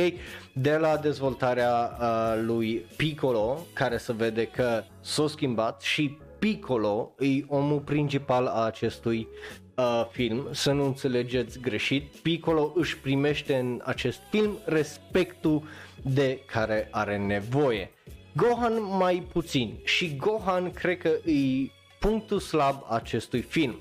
De 0.53 0.77
la 0.77 0.97
dezvoltarea 0.97 1.97
uh, 1.99 2.41
lui 2.45 2.85
Piccolo, 2.97 3.65
care 3.73 3.97
se 3.97 4.13
vede 4.13 4.45
că 4.45 4.83
s-a 5.01 5.27
schimbat 5.27 5.81
și 5.81 6.17
Piccolo 6.39 7.11
e 7.19 7.43
omul 7.47 7.79
principal 7.79 8.45
a 8.45 8.65
acestui 8.65 9.27
uh, 9.75 10.05
film, 10.11 10.47
să 10.51 10.71
nu 10.71 10.85
înțelegeți 10.85 11.59
greșit, 11.59 12.15
Piccolo 12.15 12.71
își 12.75 12.97
primește 12.97 13.55
în 13.55 13.81
acest 13.83 14.19
film 14.29 14.57
respectul 14.65 15.63
de 16.01 16.39
care 16.45 16.87
are 16.91 17.17
nevoie. 17.17 17.91
Gohan 18.35 18.83
mai 18.97 19.27
puțin 19.31 19.79
și 19.83 20.15
Gohan 20.15 20.71
cred 20.71 20.97
că 20.97 21.29
e 21.29 21.71
punctul 21.99 22.39
slab 22.39 22.83
acestui 22.89 23.41
film. 23.41 23.79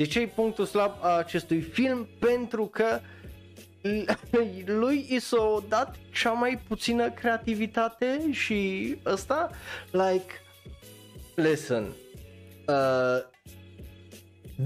De 0.00 0.06
ce 0.06 0.20
e 0.20 0.26
punctul 0.26 0.64
slab 0.64 0.92
a 1.00 1.16
acestui 1.16 1.60
film? 1.60 2.08
Pentru 2.18 2.66
că 2.66 3.00
lui 4.64 5.06
i 5.08 5.18
s-a 5.18 5.64
dat 5.68 5.94
cea 6.12 6.30
mai 6.30 6.60
puțină 6.68 7.10
creativitate 7.10 8.32
și 8.32 8.96
ăsta, 9.06 9.50
like, 9.90 10.32
listen, 11.34 11.84
uh, 12.68 13.18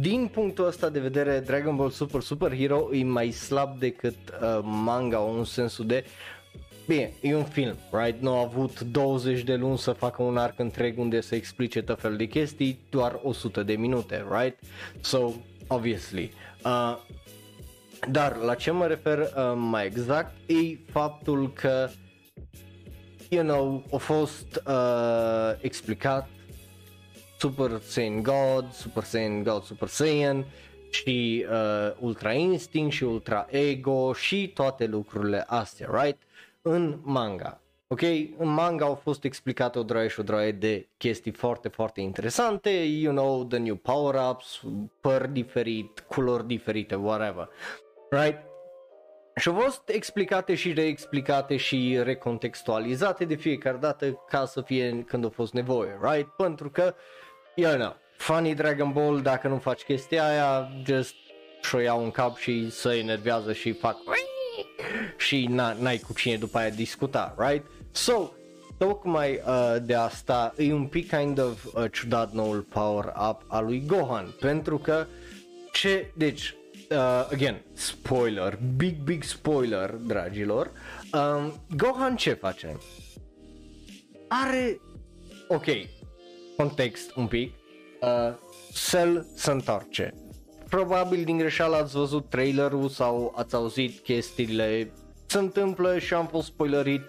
din 0.01 0.27
punctul 0.27 0.67
ăsta 0.67 0.89
de 0.89 1.01
vedere 1.01 1.41
Dragon 1.41 1.77
Ball 1.77 1.91
Super 1.91 2.21
Super 2.21 2.57
Hero 2.57 2.89
e 2.93 3.05
mai 3.05 3.31
slab 3.31 3.79
decât 3.79 4.17
uh, 4.29 4.59
manga 4.63 5.19
în 5.37 5.45
sensul 5.45 5.87
de 5.87 6.05
Bine, 6.87 7.13
e 7.21 7.35
un 7.35 7.45
film, 7.45 7.77
right? 7.93 8.21
Nu 8.21 8.37
a 8.37 8.41
avut 8.41 8.81
20 8.81 9.43
de 9.43 9.55
luni 9.55 9.79
să 9.79 9.93
facă 9.93 10.23
un 10.23 10.37
arc 10.37 10.59
întreg 10.59 10.99
unde 10.99 11.21
să 11.21 11.35
explice 11.35 11.83
tot 11.83 12.01
fel 12.01 12.17
de 12.17 12.25
chestii, 12.25 12.79
doar 12.91 13.21
100 13.23 13.63
de 13.63 13.73
minute, 13.73 14.25
right? 14.31 14.59
So, 15.01 15.31
obviously. 15.67 16.33
Uh, 16.65 16.99
dar 18.11 18.37
la 18.37 18.55
ce 18.55 18.71
mă 18.71 18.87
refer 18.87 19.19
uh, 19.19 19.53
mai 19.57 19.87
exact 19.87 20.35
e 20.47 20.79
faptul 20.91 21.53
că, 21.53 21.89
you 23.29 23.45
know, 23.45 23.85
a 23.93 23.97
fost 23.97 24.63
uh, 24.67 25.53
explicat 25.61 26.29
Super 27.39 27.81
Saiyan 27.87 28.23
God, 28.23 28.73
Super 28.73 29.03
Saiyan 29.03 29.43
God, 29.43 29.63
Super 29.63 29.89
Saiyan 29.89 30.47
și 30.91 31.47
uh, 31.51 31.93
Ultra 31.99 32.33
Instinct 32.33 32.93
și 32.93 33.05
Ultra 33.05 33.47
Ego 33.51 34.13
și 34.13 34.51
toate 34.55 34.87
lucrurile 34.87 35.45
astea, 35.47 35.89
right? 36.03 36.19
În 36.67 36.99
manga. 37.03 37.61
Ok, 37.87 38.03
în 38.37 38.49
manga 38.49 38.85
au 38.85 38.95
fost 38.95 39.25
explicate 39.25 39.79
o 39.79 39.83
droaie 39.83 40.09
și 40.09 40.21
o 40.21 40.23
droaie 40.23 40.53
de 40.53 40.89
chestii 40.97 41.33
foarte, 41.33 41.69
foarte 41.69 42.01
interesante, 42.01 42.71
you 42.71 43.15
know, 43.15 43.45
the 43.45 43.59
new 43.59 43.75
power-ups, 43.75 44.61
păr 45.01 45.27
diferit, 45.27 46.05
culori 46.09 46.47
diferite, 46.47 46.95
whatever, 46.95 47.49
right? 48.11 48.39
și 49.37 49.49
au 49.49 49.55
fost 49.55 49.89
explicate 49.89 50.55
și 50.55 50.73
reexplicate 50.73 51.57
și 51.57 52.01
recontextualizate 52.03 53.25
de 53.25 53.35
fiecare 53.35 53.77
dată 53.77 54.25
ca 54.29 54.45
să 54.45 54.61
fie 54.61 55.05
când 55.07 55.25
a 55.25 55.29
fost 55.29 55.53
nevoie, 55.53 55.99
right? 56.03 56.29
Pentru 56.29 56.71
că, 56.71 56.95
you 57.55 57.75
know, 57.75 57.97
funny 58.17 58.55
Dragon 58.55 58.93
Ball, 58.93 59.23
dacă 59.23 59.49
nu 59.49 59.59
faci 59.59 59.83
chestia 59.83 60.27
aia, 60.27 60.69
just 60.85 61.15
și-o 61.63 61.79
iau 61.79 62.03
în 62.03 62.11
cap 62.11 62.37
și 62.37 62.71
se 62.71 62.97
enervează 62.97 63.53
și 63.53 63.73
fac 63.73 63.97
și 65.25 65.47
n-ai 65.79 65.99
cu 65.99 66.13
cine 66.13 66.37
după 66.37 66.59
aia 66.59 66.71
discuta, 66.71 67.35
right? 67.39 67.67
So, 67.91 68.31
tocmai 68.79 69.41
uh, 69.47 69.77
de 69.83 69.95
asta 69.95 70.55
e 70.57 70.73
un 70.73 70.87
pic 70.87 71.09
kind 71.09 71.39
of 71.39 71.65
uh, 71.65 71.85
ciudat 71.93 72.33
noul 72.33 72.61
power-up 72.61 73.45
al 73.47 73.65
lui 73.65 73.83
Gohan, 73.87 74.35
pentru 74.41 74.79
că 74.79 75.07
ce, 75.73 76.13
deci, 76.17 76.55
uh, 76.91 77.29
again, 77.33 77.63
spoiler, 77.73 78.59
big, 78.77 78.97
big 78.97 79.23
spoiler, 79.23 79.91
dragilor, 79.91 80.71
um, 81.13 81.53
Gohan 81.77 82.17
ce 82.17 82.33
face? 82.33 82.77
Are, 84.29 84.81
ok, 85.49 85.67
context 86.57 87.15
un 87.17 87.27
pic, 87.27 87.53
uh, 88.01 88.35
Cell 88.91 89.27
se 89.35 89.51
întoarce. 89.51 90.15
Probabil 90.69 91.25
din 91.25 91.37
greșeală 91.37 91.77
ați 91.77 91.97
văzut 91.97 92.29
trailerul 92.29 92.89
sau 92.89 93.35
ați 93.37 93.55
auzit 93.55 93.99
chestiile 93.99 94.93
se 95.27 95.39
întâmplă 95.39 95.99
și 95.99 96.15
am 96.15 96.27
fost 96.27 96.47
spoilerit 96.47 97.03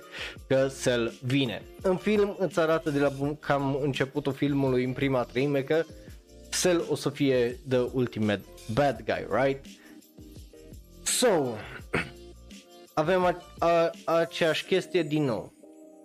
că 0.48 0.70
Cell 0.84 1.14
vine. 1.22 1.62
În 1.82 1.98
film 1.98 2.36
îți 2.40 2.60
arată 2.60 2.90
de 2.90 3.00
la 3.00 3.12
cam 3.40 3.80
începutul 3.82 4.34
filmului 4.34 4.84
în 4.84 4.94
prima 4.94 5.24
treime 5.24 5.62
că 5.62 5.84
Cell 6.62 6.86
o 6.90 6.96
să 6.96 7.10
fie 7.10 7.60
the 7.70 7.80
ultimate 7.94 8.44
bad 8.74 9.04
guy, 9.06 9.44
right? 9.44 9.66
So, 11.04 11.28
avem 12.94 13.26
a, 13.26 13.42
a, 13.60 13.92
aceeași 14.06 14.66
chestie 14.66 15.04
din 15.04 15.24
nou. 15.24 15.54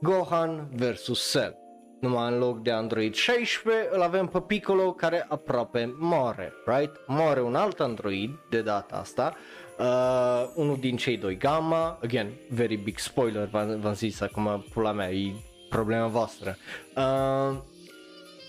Gohan 0.02 0.68
versus 0.74 1.30
Cell. 1.30 1.56
Numai 2.00 2.32
în 2.32 2.38
loc 2.38 2.62
de 2.62 2.70
Android 2.70 3.14
16 3.14 3.88
îl 3.90 4.02
avem 4.02 4.26
pe 4.26 4.40
Piccolo 4.40 4.92
care 4.92 5.26
aproape 5.28 5.94
moare, 5.98 6.52
right? 6.66 7.00
Moare 7.06 7.42
un 7.42 7.54
alt 7.54 7.80
Android 7.80 8.30
de 8.50 8.62
data 8.62 8.96
asta, 8.96 9.36
uh, 9.80 10.50
unul 10.54 10.76
din 10.80 10.96
cei 10.96 11.16
doi 11.16 11.36
Gamma, 11.36 11.98
again, 12.02 12.28
very 12.48 12.76
big 12.76 12.98
spoiler, 12.98 13.48
v-am 13.80 13.94
zis 13.94 14.20
acum, 14.20 14.64
pula 14.72 14.92
mea, 14.92 15.12
e 15.12 15.32
problema 15.68 16.06
voastră. 16.06 16.56
Uh, 16.96 17.58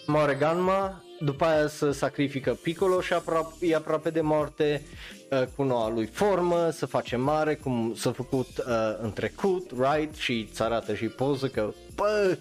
moare 0.05 0.33
Gamma, 0.33 1.03
după 1.19 1.45
aia 1.45 1.67
se 1.67 1.91
sacrifică 1.91 2.57
Piccolo 2.61 3.01
și 3.01 3.13
aproape, 3.13 3.53
e 3.59 3.75
aproape 3.75 4.09
de 4.09 4.21
moarte 4.21 4.81
uh, 5.29 5.43
cu 5.55 5.63
noua 5.63 5.89
lui 5.89 6.05
formă, 6.05 6.69
să 6.69 6.85
face 6.85 7.15
mare 7.15 7.55
cum 7.55 7.93
s-a 7.95 8.11
făcut 8.11 8.47
uh, 8.57 8.97
în 9.01 9.11
trecut, 9.11 9.71
right? 9.71 10.15
Și 10.15 10.47
îți 10.49 10.61
arată 10.61 10.95
și 10.95 11.05
poză 11.05 11.47
că, 11.47 11.73
bă, 11.95 12.37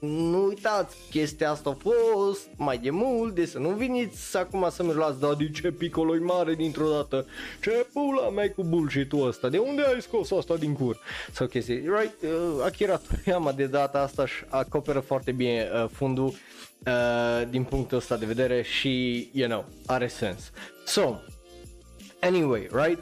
nu 0.00 0.44
uitați, 0.46 0.96
chestia 1.10 1.50
asta 1.50 1.70
a 1.70 1.76
fost 1.80 2.48
mai 2.56 2.78
de 2.78 2.90
mult, 2.90 3.34
de 3.34 3.46
să 3.46 3.58
nu 3.58 3.68
veniți 3.68 4.36
acum 4.36 4.68
să-mi 4.70 4.92
luați, 4.92 5.20
da, 5.20 5.34
de 5.34 5.50
ce 5.50 5.70
piccolo 5.70 6.14
mare 6.20 6.54
dintr-o 6.54 6.88
dată? 6.88 7.26
Ce 7.62 7.86
pula 7.92 8.28
mea 8.28 8.52
cu 8.52 8.62
bullshit-ul 8.62 9.26
ăsta? 9.26 9.48
De 9.48 9.58
unde 9.58 9.82
ai 9.82 10.02
scos 10.02 10.30
asta 10.30 10.56
din 10.56 10.72
cur? 10.72 10.98
Sau 11.32 11.46
chestii, 11.46 11.74
right? 11.74 12.14
Uh, 12.22 12.64
Akira 12.64 12.96
Toriyama 12.96 13.52
de 13.52 13.66
data 13.66 13.98
asta 14.00 14.26
și 14.26 14.44
acoperă 14.48 15.00
foarte 15.00 15.32
bine 15.32 15.68
uh, 15.74 15.88
fundul 15.92 16.26
uh, 16.86 17.48
din 17.50 17.64
punctul 17.64 17.96
ăsta 17.96 18.16
de 18.16 18.26
vedere 18.26 18.62
și, 18.62 19.28
you 19.32 19.48
know, 19.48 19.64
are 19.86 20.06
sens. 20.06 20.50
So, 20.86 21.14
anyway, 22.20 22.68
right? 22.72 22.98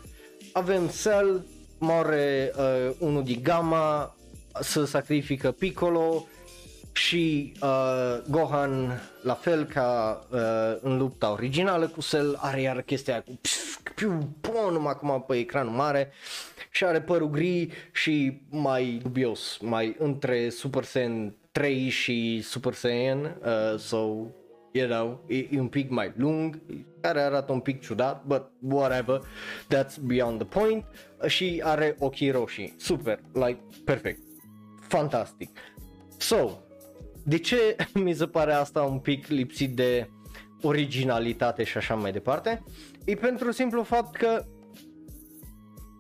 Avem 0.52 0.90
Cell, 1.02 1.44
moare 1.78 2.52
uh, 2.56 2.94
unul 2.98 3.24
din 3.24 3.40
Gamma, 3.42 4.16
să 4.60 4.84
sacrifică 4.84 5.50
Piccolo, 5.50 6.26
și 6.98 7.52
uh, 7.62 8.18
Gohan, 8.30 9.00
la 9.22 9.34
fel 9.34 9.64
ca 9.64 10.20
uh, 10.30 10.38
în 10.80 10.98
lupta 10.98 11.32
originală 11.32 11.87
cu 11.87 12.00
Cell, 12.00 12.38
are 12.40 12.61
iar 12.61 12.82
chestia 12.82 13.22
cu 13.22 13.38
piu, 13.94 14.37
pun 14.40 14.87
acum 14.87 15.24
pe 15.26 15.37
ecranul 15.37 15.72
mare 15.72 16.11
și 16.70 16.84
are 16.84 17.00
părul 17.00 17.30
gri 17.30 17.68
și 17.92 18.40
mai 18.50 19.00
dubios, 19.02 19.58
mai 19.61 19.96
între 19.98 20.48
Super 20.48 20.84
Saiyan 20.84 21.34
3 21.52 21.88
și 21.88 22.40
Super 22.42 22.72
Saiyan, 22.72 23.18
uh, 23.42 23.78
so, 23.78 23.96
you 24.72 24.88
know, 24.88 25.24
e, 25.26 25.37
e 25.50 25.61
un 25.61 25.68
pic 25.68 25.90
mai 25.90 26.12
lung, 26.16 26.61
care 27.00 27.20
arată 27.20 27.52
un 27.52 27.61
pic 27.61 27.80
ciudat, 27.80 28.24
but 28.26 28.50
whatever, 28.61 29.20
that's 29.74 29.96
beyond 30.06 30.38
the 30.38 30.61
point, 30.61 30.84
și 31.26 31.61
are 31.64 31.96
ochii 31.98 32.30
roșii, 32.30 32.74
super, 32.78 33.20
like, 33.32 33.58
perfect, 33.84 34.20
fantastic. 34.88 35.50
So, 36.16 36.50
de 37.28 37.38
ce 37.38 37.76
mi 38.04 38.14
se 38.14 38.26
pare 38.26 38.52
asta 38.52 38.82
un 38.82 38.98
pic 38.98 39.26
lipsit 39.26 39.76
de 39.76 40.10
originalitate 40.62 41.64
și 41.64 41.76
așa 41.76 41.94
mai 41.94 42.12
departe? 42.12 42.62
E 43.04 43.14
pentru 43.14 43.50
simplu 43.50 43.82
fapt 43.82 44.16
că 44.16 44.44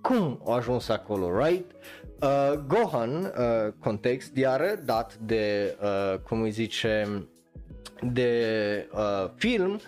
cum 0.02 0.42
a 0.46 0.54
ajuns 0.54 0.88
acolo, 0.88 1.44
right? 1.44 1.70
Uh, 2.22 2.52
Gohan, 2.66 3.24
uh, 3.24 3.72
context, 3.78 4.36
iară 4.36 4.80
dat 4.84 5.14
de, 5.16 5.76
uh, 5.82 6.18
cum 6.18 6.42
îi 6.42 6.50
zice, 6.50 7.26
de 8.02 8.88
uh, 8.92 9.30
film, 9.36 9.80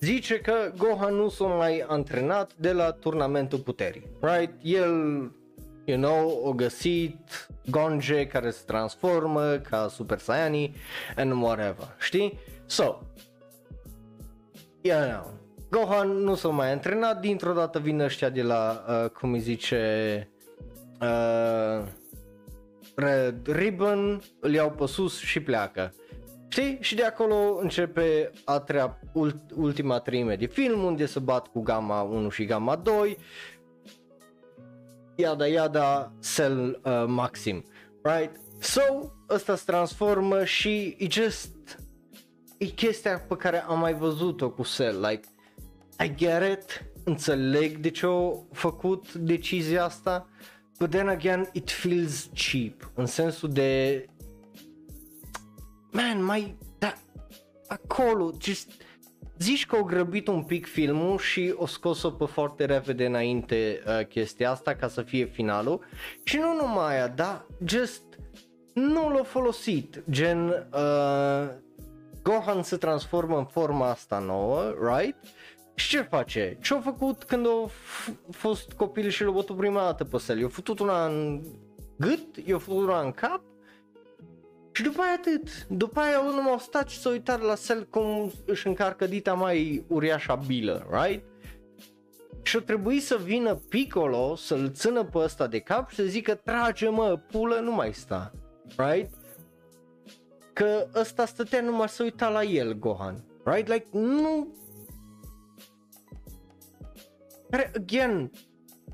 zice 0.00 0.40
că 0.40 0.72
Gohan 0.76 1.14
nu 1.14 1.28
s-a 1.28 1.44
mai 1.44 1.84
antrenat 1.86 2.54
de 2.56 2.72
la 2.72 2.90
turnamentul 2.90 3.58
puterii, 3.58 4.06
right? 4.20 4.52
El 4.62 5.30
you 5.88 5.96
know, 5.96 6.40
o 6.44 6.52
găsit 6.52 7.48
Gonje 7.70 8.26
care 8.26 8.50
se 8.50 8.62
transformă 8.66 9.56
ca 9.56 9.88
Super 9.88 10.18
Saiyani 10.18 10.76
and 11.16 11.32
whatever, 11.42 11.94
știi? 11.98 12.38
So, 12.66 12.98
you 14.80 15.00
know, 15.00 15.32
Gohan 15.70 16.08
nu 16.08 16.34
s-a 16.34 16.48
mai 16.48 16.72
antrenat, 16.72 17.20
dintr-o 17.20 17.52
dată 17.52 17.78
vin 17.78 18.00
ăștia 18.00 18.28
de 18.28 18.42
la, 18.42 18.84
uh, 18.88 19.10
cum 19.10 19.32
îi 19.32 19.40
zice, 19.40 20.30
uh, 21.00 21.86
Red 22.94 23.46
Ribbon, 23.46 24.22
îl 24.40 24.52
iau 24.52 24.70
pe 24.70 24.86
sus 24.86 25.18
și 25.18 25.40
pleacă. 25.40 25.94
Știi? 26.48 26.78
Și 26.80 26.94
de 26.94 27.04
acolo 27.04 27.58
începe 27.60 28.30
a 28.44 28.58
treia, 28.58 29.00
ultima 29.54 29.98
treime 29.98 30.36
de 30.36 30.46
film 30.46 30.82
unde 30.82 31.06
se 31.06 31.18
bat 31.18 31.46
cu 31.46 31.60
Gamma 31.60 32.02
1 32.02 32.28
și 32.28 32.44
Gamma 32.44 32.76
2 32.76 33.18
yada 35.18 35.46
yada 35.46 36.12
cell 36.34 36.80
uh, 36.84 37.04
maxim, 37.06 37.64
right? 38.02 38.30
So, 38.60 38.82
ăsta 39.28 39.56
se 39.56 39.62
transformă 39.66 40.44
și 40.44 40.96
e 40.98 41.06
just 41.10 41.50
e 42.58 42.64
chestia 42.64 43.18
pe 43.18 43.36
care 43.36 43.62
am 43.62 43.78
mai 43.78 43.94
văzut-o 43.94 44.50
cu 44.50 44.62
Cell, 44.76 45.06
like 45.06 45.28
I 46.04 46.14
get 46.14 46.58
it, 46.58 46.84
înțeleg 47.04 47.76
de 47.76 47.90
ce 47.90 48.06
au 48.06 48.48
făcut 48.52 49.12
decizia 49.12 49.84
asta, 49.84 50.28
but 50.78 50.90
then 50.90 51.08
again 51.08 51.48
it 51.52 51.70
feels 51.70 52.30
cheap, 52.34 52.90
în 52.94 53.06
sensul 53.06 53.48
de 53.48 54.04
man, 55.90 56.24
mai 56.24 56.56
da, 56.78 56.94
acolo, 57.66 58.32
just 58.40 58.70
Zici 59.38 59.66
că 59.66 59.76
au 59.76 59.82
grăbit 59.82 60.28
un 60.28 60.42
pic 60.42 60.66
filmul 60.66 61.18
și 61.18 61.54
o 61.56 61.66
scos-o 61.66 62.10
pe 62.10 62.24
foarte 62.24 62.64
repede 62.64 63.06
înainte 63.06 63.82
uh, 63.86 64.06
chestia 64.06 64.50
asta 64.50 64.74
ca 64.74 64.88
să 64.88 65.02
fie 65.02 65.24
finalul 65.24 65.84
și 66.24 66.36
nu 66.36 66.54
numai 66.54 66.94
aia, 66.94 67.08
dar 67.08 67.46
just 67.66 68.02
nu 68.72 69.10
l-a 69.10 69.22
folosit, 69.22 70.02
gen 70.10 70.48
uh, 70.48 71.48
Gohan 72.22 72.62
se 72.62 72.76
transformă 72.76 73.38
în 73.38 73.44
forma 73.44 73.88
asta 73.88 74.18
nouă, 74.18 74.74
right? 74.80 75.16
Și 75.74 75.88
ce 75.88 76.00
face? 76.00 76.58
Ce-a 76.62 76.80
făcut 76.80 77.24
când 77.24 77.46
a 77.46 77.66
f- 77.68 78.14
fost 78.30 78.72
copil 78.72 79.08
și 79.08 79.24
l-a 79.24 79.30
bătut 79.30 79.56
prima 79.56 79.80
dată 79.80 80.04
pe 80.04 80.18
sel? 80.18 80.38
I-a 80.38 80.48
făcut 80.48 80.78
una 80.78 81.06
în 81.06 81.42
gât? 81.98 82.36
I-a 82.46 82.58
făcut 82.58 82.82
una 82.82 83.00
în 83.00 83.10
cap? 83.10 83.42
Și 84.78 84.84
după 84.84 85.00
aia 85.00 85.12
atât. 85.12 85.66
După 85.66 86.00
aia 86.00 86.20
unul 86.20 86.42
m-au 86.42 86.58
stat 86.58 86.88
și 86.88 86.98
s-a 86.98 87.10
uitat 87.10 87.40
la 87.40 87.54
sel 87.54 87.86
cum 87.90 88.32
își 88.46 88.66
încarcă 88.66 89.06
dita 89.06 89.34
mai 89.34 89.84
uriașa 89.88 90.34
bilă, 90.34 90.86
right? 90.90 91.24
Și 92.42 92.56
a 92.56 92.60
trebuit 92.60 93.02
să 93.02 93.16
vină 93.16 93.54
Piccolo 93.54 94.34
să-l 94.34 94.70
țină 94.72 95.04
pe 95.04 95.18
ăsta 95.18 95.46
de 95.46 95.58
cap 95.58 95.90
și 95.90 95.96
să 95.96 96.02
zică 96.02 96.34
trage 96.34 96.88
mă, 96.88 97.20
pulă, 97.30 97.54
nu 97.60 97.72
mai 97.72 97.92
sta, 97.92 98.32
right? 98.76 99.10
Că 100.52 100.88
ăsta 100.94 101.26
stătea 101.26 101.60
numai 101.60 101.88
să 101.88 102.02
uita 102.02 102.28
la 102.28 102.42
el, 102.42 102.72
Gohan, 102.72 103.24
right? 103.44 103.68
Like, 103.68 103.86
nu... 103.90 104.56
Care, 107.50 107.72
again, 107.76 108.30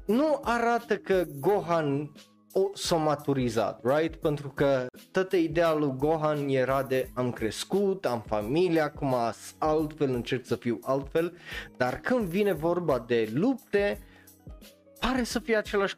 nu 0.07 0.40
arată 0.42 0.97
că 0.97 1.25
Gohan 1.40 2.12
o 2.53 2.70
s-a 2.75 2.97
maturizat, 2.97 3.81
right? 3.83 4.16
Pentru 4.16 4.49
că 4.49 4.87
toată 5.14 5.37
ideea 5.37 5.72
lui 5.72 5.94
Gohan 5.96 6.48
era 6.48 6.83
de 6.83 7.11
am 7.14 7.33
crescut, 7.33 8.07
am 8.07 8.24
familie, 8.27 8.81
acum 8.81 9.14
altfel, 9.59 10.14
încerc 10.14 10.44
să 10.44 10.57
fiu 10.57 10.79
altfel, 10.83 11.37
dar 11.77 12.00
când 12.00 12.24
vine 12.24 12.53
vorba 12.53 12.98
de 12.98 13.31
lupte, 13.35 13.98
pare 15.00 15.22
să 15.22 15.38
fie 15.38 15.57
același 15.57 15.96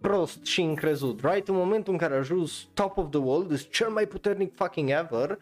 prost 0.00 0.44
și 0.44 0.60
încrezut, 0.60 1.20
right? 1.20 1.48
În 1.48 1.54
momentul 1.54 1.92
în 1.92 1.98
care 1.98 2.14
a 2.14 2.18
ajuns 2.18 2.68
top 2.74 2.96
of 2.96 3.10
the 3.10 3.18
world, 3.18 3.50
is 3.50 3.70
cel 3.70 3.88
mai 3.88 4.06
puternic 4.06 4.54
fucking 4.54 4.90
ever, 4.90 5.38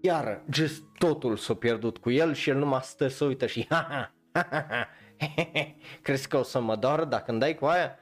iar 0.00 0.42
just 0.52 0.82
totul 0.98 1.36
s-a 1.36 1.54
pierdut 1.54 1.98
cu 1.98 2.10
el 2.10 2.34
și 2.34 2.50
el 2.50 2.56
numai 2.56 2.80
stă 2.82 3.08
să 3.08 3.24
uită 3.24 3.46
și 3.46 3.66
ha 3.68 3.86
ha 3.90 4.12
ha 4.32 4.48
ha 4.50 4.66
ha 4.70 4.88
crezi 6.02 6.28
că 6.28 6.36
o 6.36 6.42
să 6.42 6.60
mă 6.60 6.76
doară 6.76 7.04
dacă 7.04 7.30
îmi 7.30 7.40
dai 7.40 7.54
cu 7.54 7.64
aia? 7.64 7.98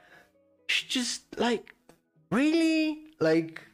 Și 0.65 0.87
just 0.89 1.39
like, 1.49 1.75
really? 2.27 3.05
Like, 3.17 3.67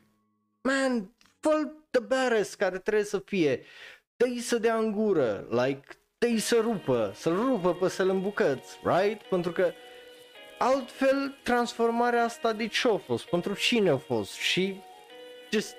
man, 0.64 1.12
fă 1.40 1.72
the 1.90 2.02
badass 2.02 2.54
care 2.54 2.78
trebuie 2.78 3.04
să 3.06 3.20
fie, 3.20 3.64
dă-i 4.16 4.40
să 4.40 4.58
dea 4.58 4.78
în 4.78 4.92
gură, 4.92 5.48
like, 5.50 5.88
dă-i 6.18 6.40
să 6.40 6.60
rupă, 6.62 7.12
să-l 7.16 7.36
rupă 7.36 7.74
pe 7.74 7.90
să-l 7.90 8.10
îmbucăți, 8.10 8.80
right? 8.84 9.22
Pentru 9.22 9.52
că 9.52 9.72
altfel 10.60 11.40
transformarea 11.44 12.24
asta 12.24 12.54
de 12.54 12.68
ce 12.68 12.88
a 12.88 12.98
fost, 12.98 13.26
pentru 13.26 13.54
cine 13.54 13.90
a 13.90 13.98
fost 13.98 14.32
și 14.32 14.82
just, 15.52 15.76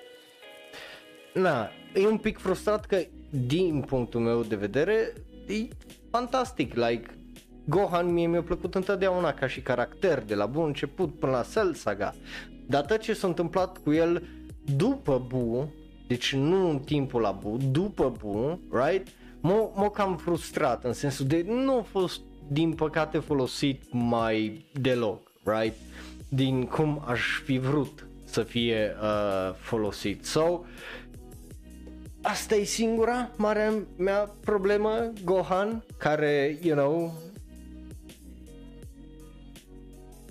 na, 1.33 1.71
e 1.93 2.07
un 2.07 2.17
pic 2.17 2.37
frustrat 2.37 2.85
că 2.85 3.03
din 3.29 3.81
punctul 3.81 4.21
meu 4.21 4.43
de 4.43 4.55
vedere 4.55 5.13
e 5.47 5.67
fantastic, 6.11 6.73
like, 6.73 7.19
Gohan 7.67 8.13
mie 8.13 8.27
mi-a 8.27 8.43
plăcut 8.43 8.75
întotdeauna 8.75 9.33
ca 9.33 9.47
și 9.47 9.61
caracter, 9.61 10.23
de 10.23 10.35
la 10.35 10.45
bun 10.45 10.65
început 10.65 11.19
până 11.19 11.31
la 11.31 11.45
Cell 11.53 11.73
Saga. 11.73 12.15
Dar 12.67 12.97
ce 12.97 13.13
s-a 13.13 13.27
întâmplat 13.27 13.77
cu 13.77 13.91
el 13.91 14.27
după 14.75 15.25
Bu, 15.27 15.69
deci 16.07 16.33
nu 16.33 16.69
în 16.69 16.79
timpul 16.79 17.21
la 17.21 17.31
Bu, 17.31 17.57
după 17.71 18.13
Bu, 18.19 18.59
right? 18.71 19.07
M-a, 19.39 19.71
m-a 19.75 19.89
cam 19.89 20.17
frustrat 20.17 20.83
în 20.83 20.93
sensul 20.93 21.25
de 21.25 21.45
nu 21.47 21.77
a 21.77 21.81
fost 21.81 22.21
din 22.47 22.73
păcate 22.73 23.17
folosit 23.17 23.83
mai 23.91 24.65
deloc, 24.81 25.31
right? 25.43 25.75
Din 26.29 26.65
cum 26.65 27.03
aș 27.05 27.21
fi 27.43 27.57
vrut 27.57 28.07
să 28.23 28.43
fie 28.43 28.95
uh, 29.01 29.55
folosit. 29.55 30.25
So, 30.25 30.61
asta 32.21 32.55
e 32.55 32.63
singura 32.63 33.31
mare 33.37 33.87
mea 33.97 34.35
problemă, 34.39 35.11
Gohan, 35.23 35.83
care, 35.97 36.59
you 36.61 36.77
know, 36.77 37.13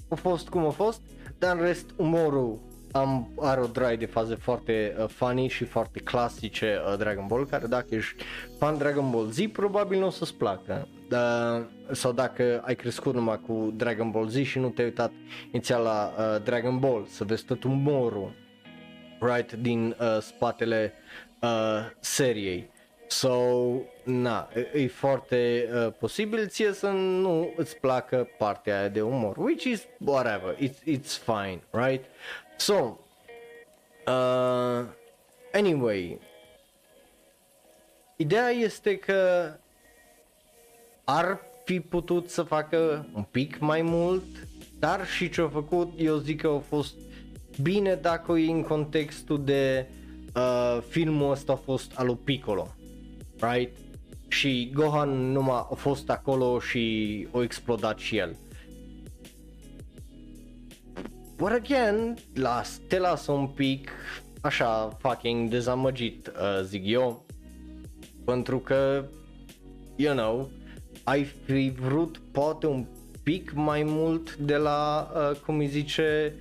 a 0.08 0.14
fost 0.14 0.48
cum 0.48 0.66
a 0.66 0.70
fost, 0.70 1.00
dar 1.38 1.56
în 1.56 1.62
rest 1.62 1.86
umorul 1.96 2.58
am, 2.94 3.32
are 3.40 3.60
o 3.60 3.66
draie 3.66 3.96
de 3.96 4.06
faze 4.06 4.34
foarte 4.34 4.96
uh, 4.98 5.08
funny 5.08 5.48
și 5.48 5.64
foarte 5.64 6.00
clasice 6.00 6.80
uh, 6.86 6.98
Dragon 6.98 7.26
Ball, 7.26 7.46
care 7.46 7.66
dacă 7.66 7.94
ești 7.94 8.24
fan 8.58 8.78
Dragon 8.78 9.10
Ball 9.10 9.26
Z, 9.26 9.38
probabil 9.52 9.98
nu 9.98 10.06
o 10.06 10.10
să-ți 10.10 10.34
placă. 10.34 10.88
Uh, 11.10 11.64
sau 11.92 12.12
dacă 12.12 12.62
ai 12.64 12.74
crescut 12.74 13.14
numai 13.14 13.40
cu 13.46 13.72
Dragon 13.76 14.10
Ball 14.10 14.28
Z 14.28 14.42
și 14.42 14.58
nu 14.58 14.68
te-ai 14.68 14.86
uitat 14.86 15.12
inițial 15.52 15.82
la 15.82 16.14
uh, 16.18 16.42
Dragon 16.42 16.78
Ball, 16.78 17.06
să 17.08 17.24
vezi 17.24 17.44
tot 17.44 17.64
umorul 17.64 18.32
right, 19.20 19.52
din 19.52 19.96
uh, 20.00 20.18
spatele 20.20 20.92
uh, 21.42 21.48
seriei. 22.00 22.72
So, 23.06 23.38
na, 24.04 24.48
e, 24.54 24.82
e 24.82 24.88
foarte 24.88 25.68
uh, 25.72 25.92
posibil 25.98 26.46
ție 26.46 26.72
să 26.72 26.88
nu 26.88 27.52
îți 27.56 27.76
placă 27.76 28.28
partea 28.38 28.78
aia 28.78 28.88
de 28.88 29.02
umor, 29.02 29.36
which 29.36 29.64
is 29.64 29.86
whatever, 29.98 30.56
it's, 30.56 30.98
it's 30.98 31.18
fine, 31.24 31.60
right? 31.70 32.04
So, 32.56 32.98
uh, 34.06 34.84
anyway, 35.52 36.20
ideea 38.16 38.48
este 38.48 38.96
că 38.96 39.50
ar 41.04 41.40
fi 41.64 41.80
putut 41.80 42.30
să 42.30 42.42
facă 42.42 43.06
un 43.14 43.22
pic 43.22 43.58
mai 43.58 43.82
mult, 43.82 44.24
dar 44.78 45.06
și 45.06 45.30
ce-a 45.30 45.48
făcut, 45.48 45.92
eu 45.96 46.16
zic 46.16 46.40
că 46.40 46.48
a 46.48 46.58
fost 46.58 46.94
bine 47.62 47.94
dacă 47.94 48.32
e 48.32 48.50
în 48.50 48.62
contextul 48.62 49.44
de 49.44 49.86
uh, 50.36 50.78
filmul 50.88 51.30
ăsta 51.30 51.52
a 51.52 51.56
fost 51.56 51.92
al 51.94 52.06
lui 52.06 52.18
Piccolo 52.24 52.74
right? 53.40 53.76
Și 54.28 54.70
Gohan 54.74 55.32
numai 55.32 55.66
a 55.70 55.74
fost 55.74 56.10
acolo 56.10 56.58
și 56.58 57.26
a 57.32 57.42
explodat 57.42 57.98
și 57.98 58.16
el. 58.16 58.36
But 61.36 61.52
again, 61.52 62.16
las, 62.34 62.80
te 62.88 62.98
lasă 62.98 63.32
un 63.32 63.46
pic 63.46 63.90
așa 64.40 64.96
fucking 64.98 65.50
dezamăgit, 65.50 66.26
uh, 66.26 66.62
zic 66.64 66.82
eu, 66.86 67.26
pentru 68.24 68.58
că, 68.58 69.04
you 69.96 70.14
know, 70.14 70.50
ai 71.04 71.24
fi 71.24 71.72
vrut 71.80 72.20
poate 72.32 72.66
un 72.66 72.86
pic 73.22 73.52
mai 73.52 73.82
mult 73.82 74.36
de 74.36 74.56
la, 74.56 75.10
uh, 75.14 75.36
cum 75.36 75.58
îi 75.58 75.66
zice, 75.66 76.34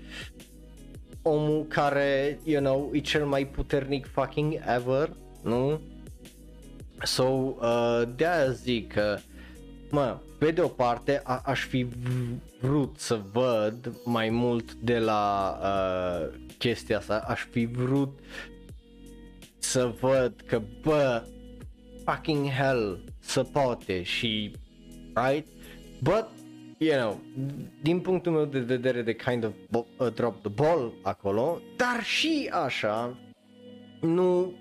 omul 1.22 1.66
care, 1.68 2.40
you 2.44 2.62
know, 2.62 2.90
e 2.94 3.00
cel 3.00 3.26
mai 3.26 3.48
puternic 3.48 4.06
fucking 4.06 4.62
ever, 4.76 5.16
nu? 5.44 5.82
So, 7.04 7.24
uh, 7.24 8.02
de 8.16 8.26
aia 8.26 8.52
zic 8.52 8.94
că, 8.94 9.18
mă, 9.94 10.18
pe 10.40 10.52
de 10.52 10.62
o 10.62 10.68
parte 10.68 11.22
a- 11.24 11.42
aș 11.46 11.66
fi 11.66 11.88
vrut 12.62 12.96
să 12.98 13.20
văd 13.32 13.96
mai 14.06 14.30
mult 14.30 14.74
de 14.74 15.00
la 15.00 15.58
uh, 15.62 16.34
chestia 16.58 16.98
asta, 16.98 17.24
aș 17.28 17.46
fi 17.52 17.66
vrut 17.66 18.20
să 19.58 19.94
văd 20.00 20.34
că, 20.46 20.62
bă, 20.82 21.24
fucking 22.06 22.48
hell, 22.50 23.04
să 23.20 23.44
poate 23.44 24.04
și, 24.04 24.52
right? 25.14 25.48
But, 26.02 26.26
you 26.78 26.98
know, 27.00 27.20
din 27.82 28.00
punctul 28.00 28.32
meu 28.32 28.46
de 28.46 28.60
vedere 28.60 29.02
de 29.02 29.16
kind 29.16 29.44
of 29.44 29.52
bo- 29.54 29.98
uh, 29.98 30.14
drop 30.14 30.42
the 30.42 30.50
ball 30.52 30.94
acolo, 31.02 31.62
dar 31.78 32.04
și 32.04 32.50
așa, 32.66 33.18
nu 34.02 34.54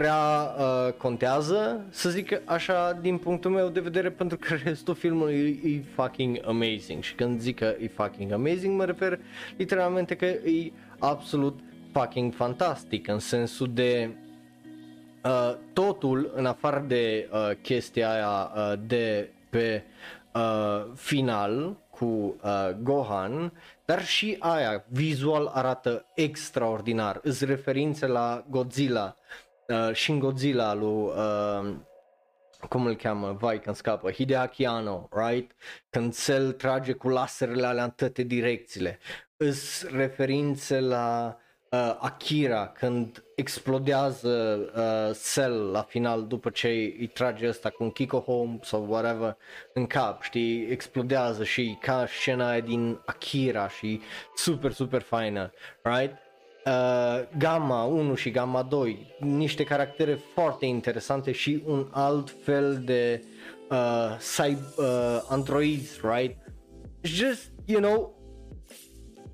prea 0.00 0.54
uh, 0.58 0.92
contează, 0.92 1.84
să 1.90 2.10
zic 2.10 2.40
așa, 2.44 2.98
din 3.00 3.18
punctul 3.18 3.50
meu 3.50 3.68
de 3.68 3.80
vedere, 3.80 4.10
pentru 4.10 4.36
că 4.36 4.54
restul 4.64 4.94
filmului 4.94 5.60
e, 5.64 5.68
e 5.68 5.82
fucking 5.94 6.40
amazing. 6.46 7.02
Și 7.02 7.14
când 7.14 7.40
zic 7.40 7.58
că 7.58 7.74
e 7.80 7.88
fucking 7.88 8.32
amazing 8.32 8.76
mă 8.76 8.84
refer 8.84 9.18
literalmente 9.56 10.16
că 10.16 10.24
e 10.24 10.72
absolut 10.98 11.58
fucking 11.92 12.34
fantastic 12.34 13.08
în 13.08 13.18
sensul 13.18 13.70
de 13.74 14.10
uh, 15.24 15.54
totul 15.72 16.32
în 16.34 16.46
afară 16.46 16.84
de 16.86 17.28
uh, 17.32 17.50
chestia 17.62 18.10
aia 18.10 18.52
uh, 18.54 18.78
de 18.86 19.30
pe 19.50 19.82
uh, 20.34 20.86
final 20.94 21.76
cu 21.90 22.04
uh, 22.04 22.70
Gohan, 22.82 23.52
dar 23.84 24.04
și 24.04 24.36
aia 24.38 24.84
vizual 24.88 25.50
arată 25.54 26.04
extraordinar, 26.14 27.20
îți 27.22 27.44
referințe 27.44 28.06
la 28.06 28.44
Godzilla 28.50 29.16
uh, 29.70 29.94
Shin 29.94 30.18
Godzilla 30.18 30.74
lui 30.74 31.12
uh, 31.16 31.74
cum 32.68 32.86
îl 32.86 32.96
cheamă, 32.96 33.36
vai 33.40 33.60
când 33.60 33.76
scapă, 33.76 34.10
Hideaki 34.10 34.64
Anno, 34.66 35.08
right? 35.10 35.50
Când 35.90 36.16
Cell 36.16 36.52
trage 36.52 36.92
cu 36.92 37.08
laserele 37.08 37.66
alea 37.66 37.84
în 37.84 37.90
toate 37.90 38.22
direcțiile. 38.22 38.98
Îs 39.36 39.88
referințe 39.90 40.80
la 40.80 41.36
uh, 41.70 41.96
Akira 42.00 42.66
când 42.68 43.24
explodează 43.34 44.58
uh, 44.76 45.16
Cell 45.32 45.70
la 45.70 45.82
final 45.82 46.26
după 46.26 46.50
ce 46.50 46.68
îi 46.68 47.10
trage 47.14 47.48
ăsta 47.48 47.70
cu 47.70 47.82
un 47.82 47.90
Kiko 47.90 48.18
Home 48.18 48.58
sau 48.62 48.86
whatever 48.88 49.36
în 49.74 49.86
cap, 49.86 50.22
știi, 50.22 50.66
explodează 50.70 51.44
și 51.44 51.78
ca 51.80 52.06
scena 52.06 52.48
aia 52.48 52.60
din 52.60 53.00
Akira 53.06 53.68
și 53.68 54.00
super, 54.34 54.72
super 54.72 55.02
faină, 55.02 55.52
right? 55.82 56.16
Uh, 56.66 57.38
Gamma 57.38 57.84
1 57.84 58.14
și 58.14 58.30
Gamma 58.30 58.62
2, 58.62 59.16
niște 59.20 59.64
caractere 59.64 60.14
foarte 60.34 60.66
interesante 60.66 61.32
și 61.32 61.62
un 61.66 61.88
alt 61.90 62.36
fel 62.42 62.82
de 62.84 63.24
uh, 63.70 64.16
cyber, 64.36 64.64
uh, 64.76 65.22
androids, 65.28 66.00
right? 66.02 66.36
Just, 67.02 67.52
you 67.64 67.80
know, 67.80 68.18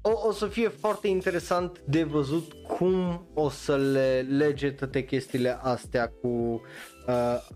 o, 0.03 0.29
o 0.29 0.33
să 0.33 0.47
fie 0.47 0.69
foarte 0.69 1.09
interesant 1.09 1.81
de 1.85 2.03
văzut 2.03 2.53
cum 2.53 3.27
o 3.35 3.49
să 3.49 3.77
le 3.77 4.27
lege 4.29 4.71
toate 4.71 5.05
chestiile 5.05 5.59
astea 5.63 6.09
cu 6.09 6.61
uh, 7.07 7.47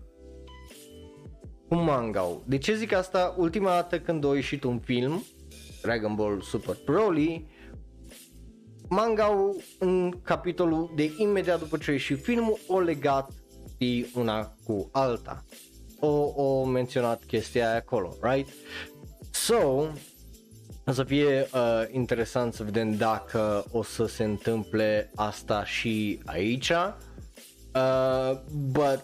cu 1.67 1.75
manga 1.75 2.41
De 2.45 2.57
ce 2.57 2.75
zic 2.75 2.93
asta? 2.93 3.35
Ultima 3.37 3.69
dată 3.69 3.99
când 3.99 4.25
a 4.25 4.35
ieșit 4.35 4.63
un 4.63 4.79
film, 4.79 5.23
Dragon 5.81 6.15
Ball 6.15 6.41
Super 6.41 6.77
Broly, 6.85 7.47
manga 8.91 9.53
în 9.79 10.19
capitolul 10.23 10.91
de 10.95 11.13
imediat 11.17 11.59
după 11.59 11.77
ce 11.77 11.89
a 11.89 11.93
ieșit 11.93 12.23
filmul 12.23 12.59
o 12.67 12.79
legat 12.79 13.31
de 13.77 14.09
una 14.15 14.55
cu 14.63 14.89
alta. 14.91 15.45
O, 15.99 16.07
o 16.35 16.65
menționat 16.65 17.23
chestia 17.23 17.67
aia 17.67 17.77
acolo, 17.77 18.17
right? 18.21 18.49
So, 19.31 19.87
o 20.85 20.91
să 20.91 21.03
fie 21.03 21.47
uh, 21.53 21.83
interesant 21.91 22.53
să 22.53 22.63
vedem 22.63 22.95
dacă 22.95 23.65
o 23.71 23.83
să 23.83 24.05
se 24.05 24.23
întâmple 24.23 25.11
asta 25.15 25.65
și 25.65 26.21
aici. 26.25 26.69
Uh, 26.69 28.39
but, 28.51 29.03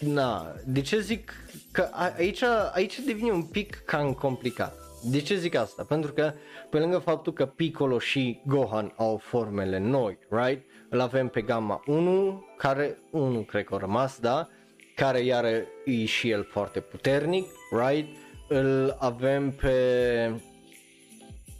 na, 0.00 0.54
de 0.66 0.80
ce 0.80 1.00
zic 1.00 1.32
că 1.72 1.88
aici, 2.16 2.42
aici 2.72 2.98
devine 2.98 3.30
un 3.30 3.42
pic 3.42 3.82
cam 3.86 4.12
complicat 4.12 4.87
De 5.02 5.20
ce 5.20 5.36
zic 5.36 5.54
asta? 5.54 5.84
Pentru 5.84 6.12
că 6.12 6.32
pe 6.70 6.78
lângă 6.78 6.98
faptul 6.98 7.32
că 7.32 7.46
Piccolo 7.46 7.98
și 7.98 8.40
Gohan 8.46 8.92
au 8.96 9.16
formele 9.16 9.78
noi, 9.78 10.18
right? 10.30 10.64
Îl 10.90 11.00
avem 11.00 11.28
pe 11.28 11.40
Gamma 11.40 11.82
1, 11.86 12.44
care, 12.56 12.98
1 13.10 13.40
cred 13.40 13.64
că 13.64 13.74
a 13.74 13.78
rămas, 13.78 14.18
da? 14.18 14.48
Care 14.94 15.20
iară 15.20 15.48
e 15.84 16.04
și 16.04 16.30
el 16.30 16.44
foarte 16.44 16.80
puternic, 16.80 17.46
right? 17.70 18.16
Îl 18.48 18.96
avem 18.98 19.50
pe 19.50 19.74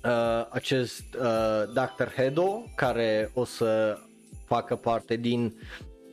uh, 0.04 0.46
acest 0.50 1.04
uh, 1.14 1.62
Dr. 1.72 2.08
Hedo, 2.16 2.64
care 2.76 3.30
o 3.34 3.44
să 3.44 3.98
facă 4.46 4.76
parte 4.76 5.16
din 5.16 5.54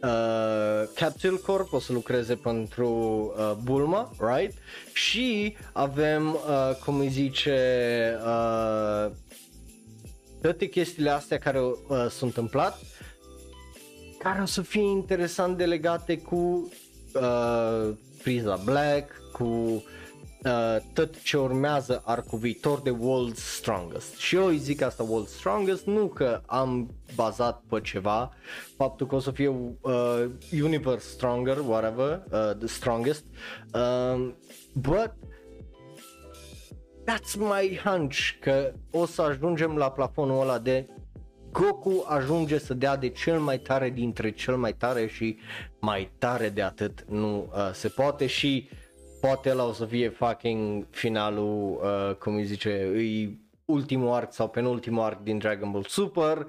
uh, 0.05 0.89
Capsule 0.95 1.37
Corp, 1.37 1.73
o 1.73 1.79
să 1.79 1.93
lucreze 1.93 2.35
pentru 2.35 2.89
uh, 3.37 3.51
Bulma, 3.63 4.11
right? 4.19 4.57
Și 4.93 5.55
avem, 5.73 6.33
uh, 6.33 6.75
cum 6.85 6.99
îi 6.99 7.09
zice, 7.09 7.59
uh, 8.23 9.11
toate 10.41 10.65
chestiile 10.65 11.09
astea 11.09 11.37
care 11.37 11.59
uh, 11.59 11.75
s-au 12.09 12.27
întâmplat, 12.27 12.79
care 14.19 14.41
o 14.41 14.45
să 14.45 14.61
fie 14.61 14.81
interesant 14.89 15.57
de 15.57 15.65
legate 15.65 16.17
cu 16.17 16.71
uh, 17.13 17.93
Frieza 18.17 18.61
Black, 18.63 19.11
cu 19.31 19.43
uh, 19.43 19.83
tot 20.93 21.21
ce 21.21 21.37
urmează 21.37 22.01
arcul 22.05 22.39
viitor 22.39 22.81
de 22.81 22.91
World's 22.91 23.35
Strongest. 23.35 24.15
Și 24.17 24.35
eu 24.35 24.45
îi 24.45 24.57
zic 24.57 24.81
asta 24.81 25.05
World's 25.05 25.37
Strongest, 25.37 25.85
nu 25.85 26.07
că 26.07 26.41
am 26.45 26.95
bazat 27.15 27.63
pe 27.69 27.81
ceva, 27.81 28.31
faptul 28.77 29.07
că 29.07 29.15
o 29.15 29.19
să 29.19 29.31
fie 29.31 29.47
uh, 29.47 30.25
Universe 30.51 31.07
Stronger, 31.07 31.57
whatever, 31.57 32.23
uh, 32.31 32.55
the 32.57 32.67
strongest, 32.67 33.25
uh, 33.73 34.31
but 34.73 35.11
that's 37.05 37.35
my 37.37 37.79
hunch 37.83 38.17
că 38.39 38.73
o 38.91 39.05
să 39.05 39.21
ajungem 39.21 39.75
la 39.77 39.91
plafonul 39.91 40.41
ăla 40.41 40.59
de 40.59 40.87
Goku 41.51 42.05
ajunge 42.07 42.57
să 42.57 42.73
dea 42.73 42.95
de 42.95 43.09
cel 43.09 43.39
mai 43.39 43.59
tare 43.59 43.89
dintre 43.89 44.31
cel 44.31 44.55
mai 44.55 44.73
tare 44.73 45.07
și 45.07 45.37
mai 45.79 46.11
tare 46.17 46.49
de 46.49 46.61
atât. 46.61 47.05
Nu 47.07 47.37
uh, 47.37 47.69
se 47.73 47.87
poate 47.87 48.25
și 48.25 48.69
uh, 48.71 48.84
poate 49.25 49.53
la 49.53 49.63
o 49.63 49.71
să 49.71 49.85
fie 49.85 50.09
fucking 50.09 50.85
finalul, 50.89 51.81
uh, 51.83 52.15
cum 52.15 52.35
îi 52.35 52.43
zice, 52.43 52.83
îi 52.93 53.39
ultimul 53.65 54.13
arc 54.13 54.33
sau 54.33 54.49
penultimul 54.49 55.03
arc 55.03 55.19
din 55.19 55.37
Dragon 55.37 55.71
Ball 55.71 55.83
Super, 55.83 56.47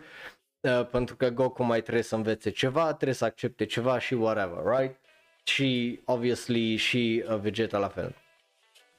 uh, 0.61 0.87
pentru 0.91 1.17
că 1.17 1.29
Goku 1.29 1.62
mai 1.62 1.81
trebuie 1.81 2.03
să 2.03 2.15
învețe 2.15 2.51
ceva, 2.51 2.87
trebuie 2.87 3.15
să 3.15 3.25
accepte 3.25 3.65
ceva 3.65 3.99
și 3.99 4.15
whatever, 4.15 4.79
right? 4.79 4.97
Și 5.45 6.01
obviously 6.05 6.77
și 6.77 7.25
uh, 7.29 7.39
Vegeta 7.39 7.79
la 7.79 7.89
fel. 7.89 8.15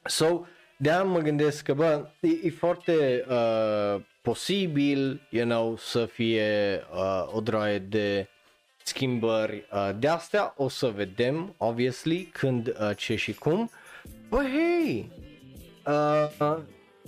So, 0.04 0.42
de 0.78 0.92
aia 0.92 1.04
mă 1.04 1.20
gândesc 1.20 1.63
că, 1.63 1.74
bă, 1.74 2.08
e, 2.20 2.30
e 2.44 2.50
foarte 2.50 3.26
uh, 3.30 4.02
posibil, 4.22 5.28
you 5.30 5.46
know, 5.46 5.76
să 5.76 6.06
fie 6.06 6.82
uh, 6.94 7.34
o 7.34 7.42
droaie 7.42 7.80
de 7.80 8.28
schimbări 8.88 9.67
uh, 9.71 9.89
de 10.00 10.08
astea, 10.08 10.54
o 10.58 10.69
să 10.69 10.88
vedem, 10.88 11.54
obviously, 11.58 12.23
când, 12.34 12.67
uh, 12.67 12.91
ce 12.95 13.15
și 13.15 13.34
cum. 13.34 13.69
But 14.30 14.41
hey, 14.41 15.12
uh, 15.88 16.30
uh, 16.39 16.58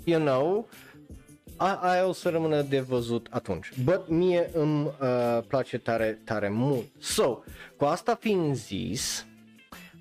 you 0.03 0.19
know, 0.19 0.67
a- 1.57 1.79
aia 1.81 2.05
o 2.07 2.11
să 2.11 2.29
rămână 2.29 2.61
de 2.61 2.79
văzut 2.79 3.27
atunci. 3.29 3.71
But 3.83 4.07
mie 4.07 4.49
îmi 4.53 4.85
uh, 4.85 5.39
place 5.47 5.77
tare, 5.77 6.21
tare 6.25 6.49
mult. 6.49 6.85
So, 6.99 7.37
cu 7.77 7.85
asta 7.85 8.15
fiind 8.19 8.55
zis, 8.55 9.25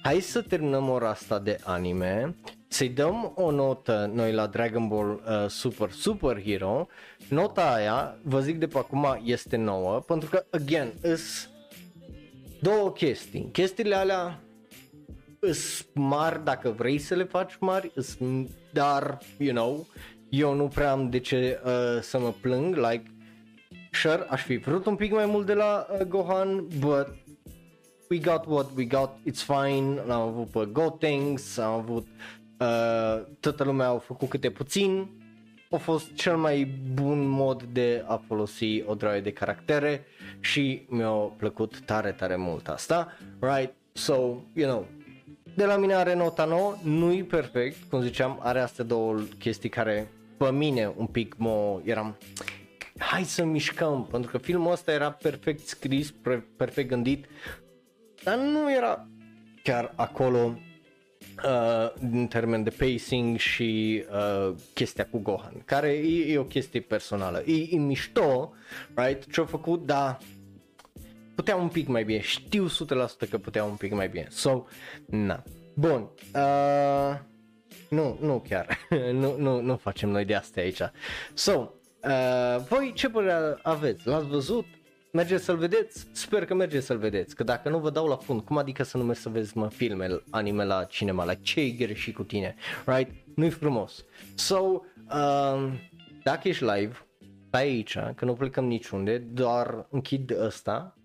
hai 0.03 0.21
să 0.21 0.41
terminăm 0.43 0.89
ora 0.89 1.09
asta 1.09 1.39
de 1.39 1.59
anime, 1.65 2.37
să-i 2.69 2.89
dăm 2.89 3.33
o 3.35 3.51
notă 3.51 4.11
noi 4.15 4.33
la 4.33 4.47
Dragon 4.47 4.89
Ball 4.89 5.11
uh, 5.11 5.49
Super 5.49 5.91
Super 5.91 6.43
Hero. 6.43 6.87
Nota 7.29 7.75
aia, 7.75 8.19
vă 8.23 8.41
zic 8.41 8.59
de 8.59 8.67
pe 8.67 8.79
acum, 8.79 9.21
este 9.25 9.57
nouă, 9.57 9.99
pentru 10.07 10.29
că, 10.29 10.45
again, 10.51 10.93
îs 11.03 11.49
două 12.61 12.93
chestii. 12.93 13.49
Chestiile 13.53 13.95
alea 13.95 14.43
îs 15.41 15.87
mari 15.95 16.45
dacă 16.45 16.71
vrei 16.71 16.99
să 16.99 17.15
le 17.15 17.25
faci 17.25 17.57
mari, 17.61 17.91
îs, 17.95 18.19
dar, 18.73 19.19
you 19.39 19.55
know, 19.55 19.87
eu 20.29 20.55
nu 20.55 20.69
prea 20.69 20.91
am 20.91 21.11
de 21.11 21.19
ce 21.19 21.61
uh, 21.65 22.03
să 22.03 22.19
mă 22.19 22.35
plâng, 22.41 22.77
like, 22.77 23.03
sure, 23.93 24.27
aș 24.29 24.43
fi 24.43 24.57
vrut 24.57 24.87
un 24.87 24.97
pic 24.97 25.13
mai 25.13 25.27
mult 25.27 25.47
de 25.47 25.55
la 25.55 25.87
uh, 25.91 26.07
Gohan, 26.07 26.67
but 26.79 27.15
we 28.11 28.19
got 28.19 28.45
what 28.47 28.71
we 28.77 28.85
got, 28.85 29.11
it's 29.11 29.45
fine, 29.47 30.03
l-am 30.07 30.21
avut 30.21 30.49
pe 30.49 30.69
Gotenks, 30.73 31.59
am 31.59 31.73
avut, 31.73 32.07
uh, 32.61 33.25
toată 33.41 33.65
lumea 33.65 33.87
au 33.87 33.99
făcut 33.99 34.29
câte 34.29 34.51
puțin, 34.51 35.09
a 35.71 35.77
fost 35.77 36.15
cel 36.15 36.37
mai 36.37 36.65
bun 36.95 37.27
mod 37.27 37.63
de 37.63 38.05
a 38.07 38.23
folosi 38.27 38.83
o 38.87 38.95
draie 38.95 39.21
de 39.21 39.33
caractere 39.33 40.05
și 40.41 40.87
mi-a 40.89 41.11
plăcut 41.11 41.81
tare, 41.81 42.13
tare 42.13 42.37
mult 42.37 42.69
asta, 42.69 43.13
right? 43.41 43.73
So, 43.93 44.15
you 44.53 44.71
know, 44.71 44.87
de 45.55 45.65
la 45.65 45.77
mine 45.77 45.95
are 45.95 46.15
nota 46.15 46.45
9, 46.45 46.75
nu-i 46.83 47.25
perfect, 47.25 47.77
cum 47.91 48.01
ziceam, 48.01 48.39
are 48.43 48.61
astea 48.61 48.85
două 48.85 49.19
chestii 49.39 49.69
care 49.69 50.11
pe 50.37 50.51
mine 50.51 50.93
un 50.97 51.07
pic 51.07 51.35
mă 51.37 51.81
eram 51.85 52.17
hai 52.99 53.25
să 53.25 53.45
mișcăm, 53.45 54.07
pentru 54.11 54.31
că 54.31 54.39
filmul 54.39 54.73
ăsta 54.73 54.93
era 54.93 55.11
perfect 55.11 55.67
scris, 55.67 56.15
perfect 56.57 56.89
gândit, 56.89 57.27
dar 58.23 58.37
nu 58.37 58.73
era 58.73 59.07
chiar 59.63 59.93
acolo 59.97 60.59
uh, 61.45 61.93
în 62.01 62.27
termen 62.27 62.63
de 62.63 62.71
pacing 62.71 63.37
și 63.37 64.05
uh, 64.11 64.55
chestia 64.75 65.07
cu 65.11 65.19
Gohan, 65.19 65.63
care 65.65 65.89
e, 65.89 66.33
e 66.33 66.39
o 66.39 66.45
chestie 66.45 66.81
personală. 66.81 67.43
E, 67.47 67.67
e 67.71 67.77
mișto, 67.77 68.53
right, 68.95 69.33
ce-au 69.33 69.47
făcut, 69.47 69.87
dar 69.87 70.19
putea 71.35 71.57
un 71.57 71.69
pic 71.69 71.87
mai 71.87 72.05
bine, 72.05 72.21
știu 72.21 72.67
100% 72.67 73.29
că 73.31 73.39
putea 73.39 73.65
un 73.65 73.75
pic 73.75 73.93
mai 73.93 74.09
bine. 74.09 74.27
So, 74.31 74.65
na. 75.07 75.43
Bun. 75.75 76.09
Uh, 76.35 77.19
nu, 77.89 78.19
nu 78.21 78.45
chiar. 78.49 78.79
nu, 79.13 79.37
nu, 79.37 79.61
nu 79.61 79.77
facem 79.77 80.09
noi 80.09 80.25
de 80.25 80.35
astea 80.35 80.63
aici. 80.63 80.81
So, 81.35 81.71
uh, 82.05 82.63
voi 82.69 82.93
ce 82.95 83.09
părere 83.09 83.59
aveți? 83.63 84.07
L-ați 84.07 84.27
văzut? 84.27 84.67
Mergeți 85.19 85.45
să-l 85.45 85.57
vedeți? 85.57 86.07
Sper 86.13 86.45
că 86.45 86.55
mergeți 86.55 86.87
să-l 86.87 86.99
vedeți, 86.99 87.35
că 87.35 87.43
dacă 87.43 87.69
nu 87.69 87.79
vă 87.79 87.91
dau 87.91 88.07
la 88.07 88.17
fund, 88.17 88.41
cum 88.41 88.57
adică 88.57 88.83
să 88.83 88.97
nu 88.97 89.05
mergi 89.05 89.21
să 89.21 89.29
vezi 89.29 89.57
mă 89.57 89.69
filme, 89.69 90.23
anime 90.31 90.65
la 90.65 90.85
cinema, 90.85 91.25
la 91.25 91.35
ce 91.35 91.61
e 91.61 91.71
greșit 91.71 92.15
cu 92.15 92.23
tine, 92.23 92.55
right? 92.87 93.11
Nu-i 93.35 93.51
frumos. 93.51 94.05
So, 94.35 94.59
um, 94.59 95.79
dacă 96.23 96.49
ești 96.49 96.65
live, 96.65 97.07
pe 97.51 97.57
aici, 97.57 97.99
că 98.15 98.25
nu 98.25 98.33
plecăm 98.33 98.65
niciunde, 98.65 99.19
doar 99.19 99.87
închid 99.91 100.41
ăsta, 100.41 100.99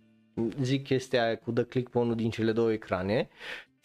zic 0.61 0.83
chestia 0.83 1.23
aia 1.23 1.37
cu 1.37 1.51
dă 1.51 1.63
click 1.63 1.91
pe 1.91 1.97
unul 1.97 2.15
din 2.15 2.29
cele 2.29 2.51
două 2.51 2.71
ecrane 2.71 3.29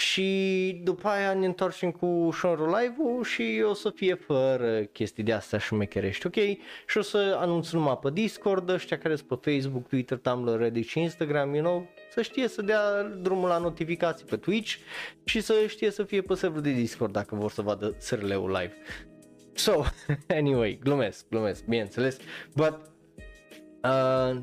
și 0.01 0.81
după 0.85 1.09
aia 1.09 1.35
ne 1.35 1.47
întoarcem 1.47 1.91
cu 1.91 2.29
Shonro 2.33 2.65
Live-ul 2.65 3.25
și 3.25 3.65
o 3.69 3.75
să 3.75 3.91
fie 3.91 4.15
fără 4.15 4.83
chestii 4.83 5.23
de 5.23 5.33
astea 5.33 5.59
șmecherești, 5.59 6.27
ok? 6.27 6.35
Și 6.87 6.99
o 6.99 7.01
să 7.03 7.37
anunț 7.41 7.71
numai 7.71 7.99
pe 8.03 8.11
Discord, 8.11 8.69
ăștia 8.69 8.99
care 8.99 9.17
sunt 9.17 9.41
pe 9.41 9.51
Facebook, 9.51 9.89
Twitter, 9.89 10.19
Tumblr, 10.19 10.59
Reddit 10.59 10.87
și 10.87 11.01
Instagram, 11.01 11.55
you 11.55 11.65
know, 11.65 11.89
să 12.11 12.23
știe 12.23 12.49
să 12.49 12.63
dea 12.63 13.03
drumul 13.03 13.49
la 13.49 13.59
notificații 13.59 14.27
pe 14.27 14.37
Twitch 14.37 14.75
și 15.25 15.41
să 15.41 15.55
știe 15.67 15.91
să 15.91 16.03
fie 16.03 16.23
pe 16.23 16.35
serverul 16.35 16.63
de 16.63 16.73
Discord 16.73 17.13
dacă 17.13 17.35
vor 17.35 17.51
să 17.51 17.63
vadă 17.63 17.95
sărleul 17.99 18.51
live. 18.51 18.75
So, 19.53 19.83
anyway, 20.39 20.79
glumesc, 20.83 21.29
glumesc, 21.29 21.65
bineînțeles, 21.65 22.17
but 22.55 22.81
uh, 23.85 24.37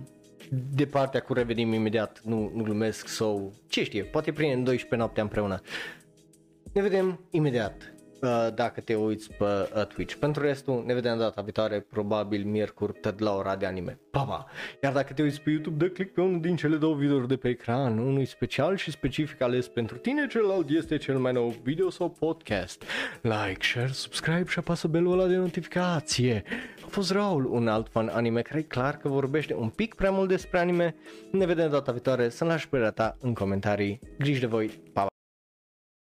de 0.51 0.85
partea 0.85 1.19
cu 1.19 1.33
revenim 1.33 1.73
imediat, 1.73 2.21
nu, 2.23 2.51
nu 2.55 2.63
glumesc 2.63 3.07
sau 3.07 3.53
ce 3.67 3.83
știe, 3.83 4.03
poate 4.03 4.31
prin 4.31 4.63
12 4.63 4.95
noaptea 4.95 5.23
împreună. 5.23 5.61
Ne 6.73 6.81
vedem 6.81 7.19
imediat 7.29 7.94
uh, 8.21 8.47
dacă 8.55 8.81
te 8.81 8.95
uiți 8.95 9.33
pe 9.33 9.43
uh, 9.43 9.85
Twitch. 9.85 10.15
Pentru 10.15 10.41
restul, 10.41 10.83
ne 10.85 10.93
vedem 10.93 11.17
data 11.17 11.41
viitoare, 11.41 11.79
probabil 11.79 12.43
miercuri, 12.45 12.93
tot 13.01 13.19
la 13.19 13.35
ora 13.35 13.55
de 13.55 13.65
anime. 13.65 13.99
Pa, 14.11 14.21
pa! 14.23 14.45
Iar 14.83 14.93
dacă 14.93 15.13
te 15.13 15.21
uiți 15.21 15.41
pe 15.41 15.49
YouTube, 15.49 15.85
dă 15.85 15.91
click 15.91 16.13
pe 16.13 16.21
unul 16.21 16.41
din 16.41 16.55
cele 16.55 16.75
două 16.75 16.95
videouri 16.95 17.27
de 17.27 17.35
pe 17.35 17.47
ecran, 17.47 17.97
unul 17.97 18.25
special 18.25 18.75
și 18.75 18.91
specific 18.91 19.41
ales 19.41 19.67
pentru 19.67 19.97
tine, 19.97 20.27
celălalt 20.27 20.69
este 20.69 20.97
cel 20.97 21.17
mai 21.17 21.33
nou 21.33 21.55
video 21.63 21.89
sau 21.89 22.09
podcast. 22.09 22.83
Like, 23.21 23.59
share, 23.59 23.91
subscribe 23.91 24.45
și 24.47 24.59
apasă 24.59 24.87
belul 24.87 25.19
ăla 25.19 25.27
de 25.27 25.35
notificație. 25.35 26.43
A 26.83 26.87
fost 26.87 27.11
Raul, 27.11 27.45
un 27.45 27.67
alt 27.67 27.89
fan 27.89 28.07
anime 28.07 28.41
care 28.41 28.59
e 28.59 28.61
clar 28.61 28.97
că 28.97 29.07
vorbește 29.07 29.53
un 29.53 29.69
pic 29.69 29.93
prea 29.93 30.11
mult 30.11 30.29
despre 30.29 30.59
anime. 30.59 30.95
Ne 31.31 31.45
vedem 31.45 31.69
data 31.69 31.91
viitoare, 31.91 32.29
să-mi 32.29 32.49
lași 32.49 32.69
părerea 32.69 32.91
ta 32.91 33.17
în 33.21 33.33
comentarii. 33.33 33.99
Grijă 34.17 34.39
de 34.39 34.45
voi, 34.45 34.79
pa! 34.93 35.14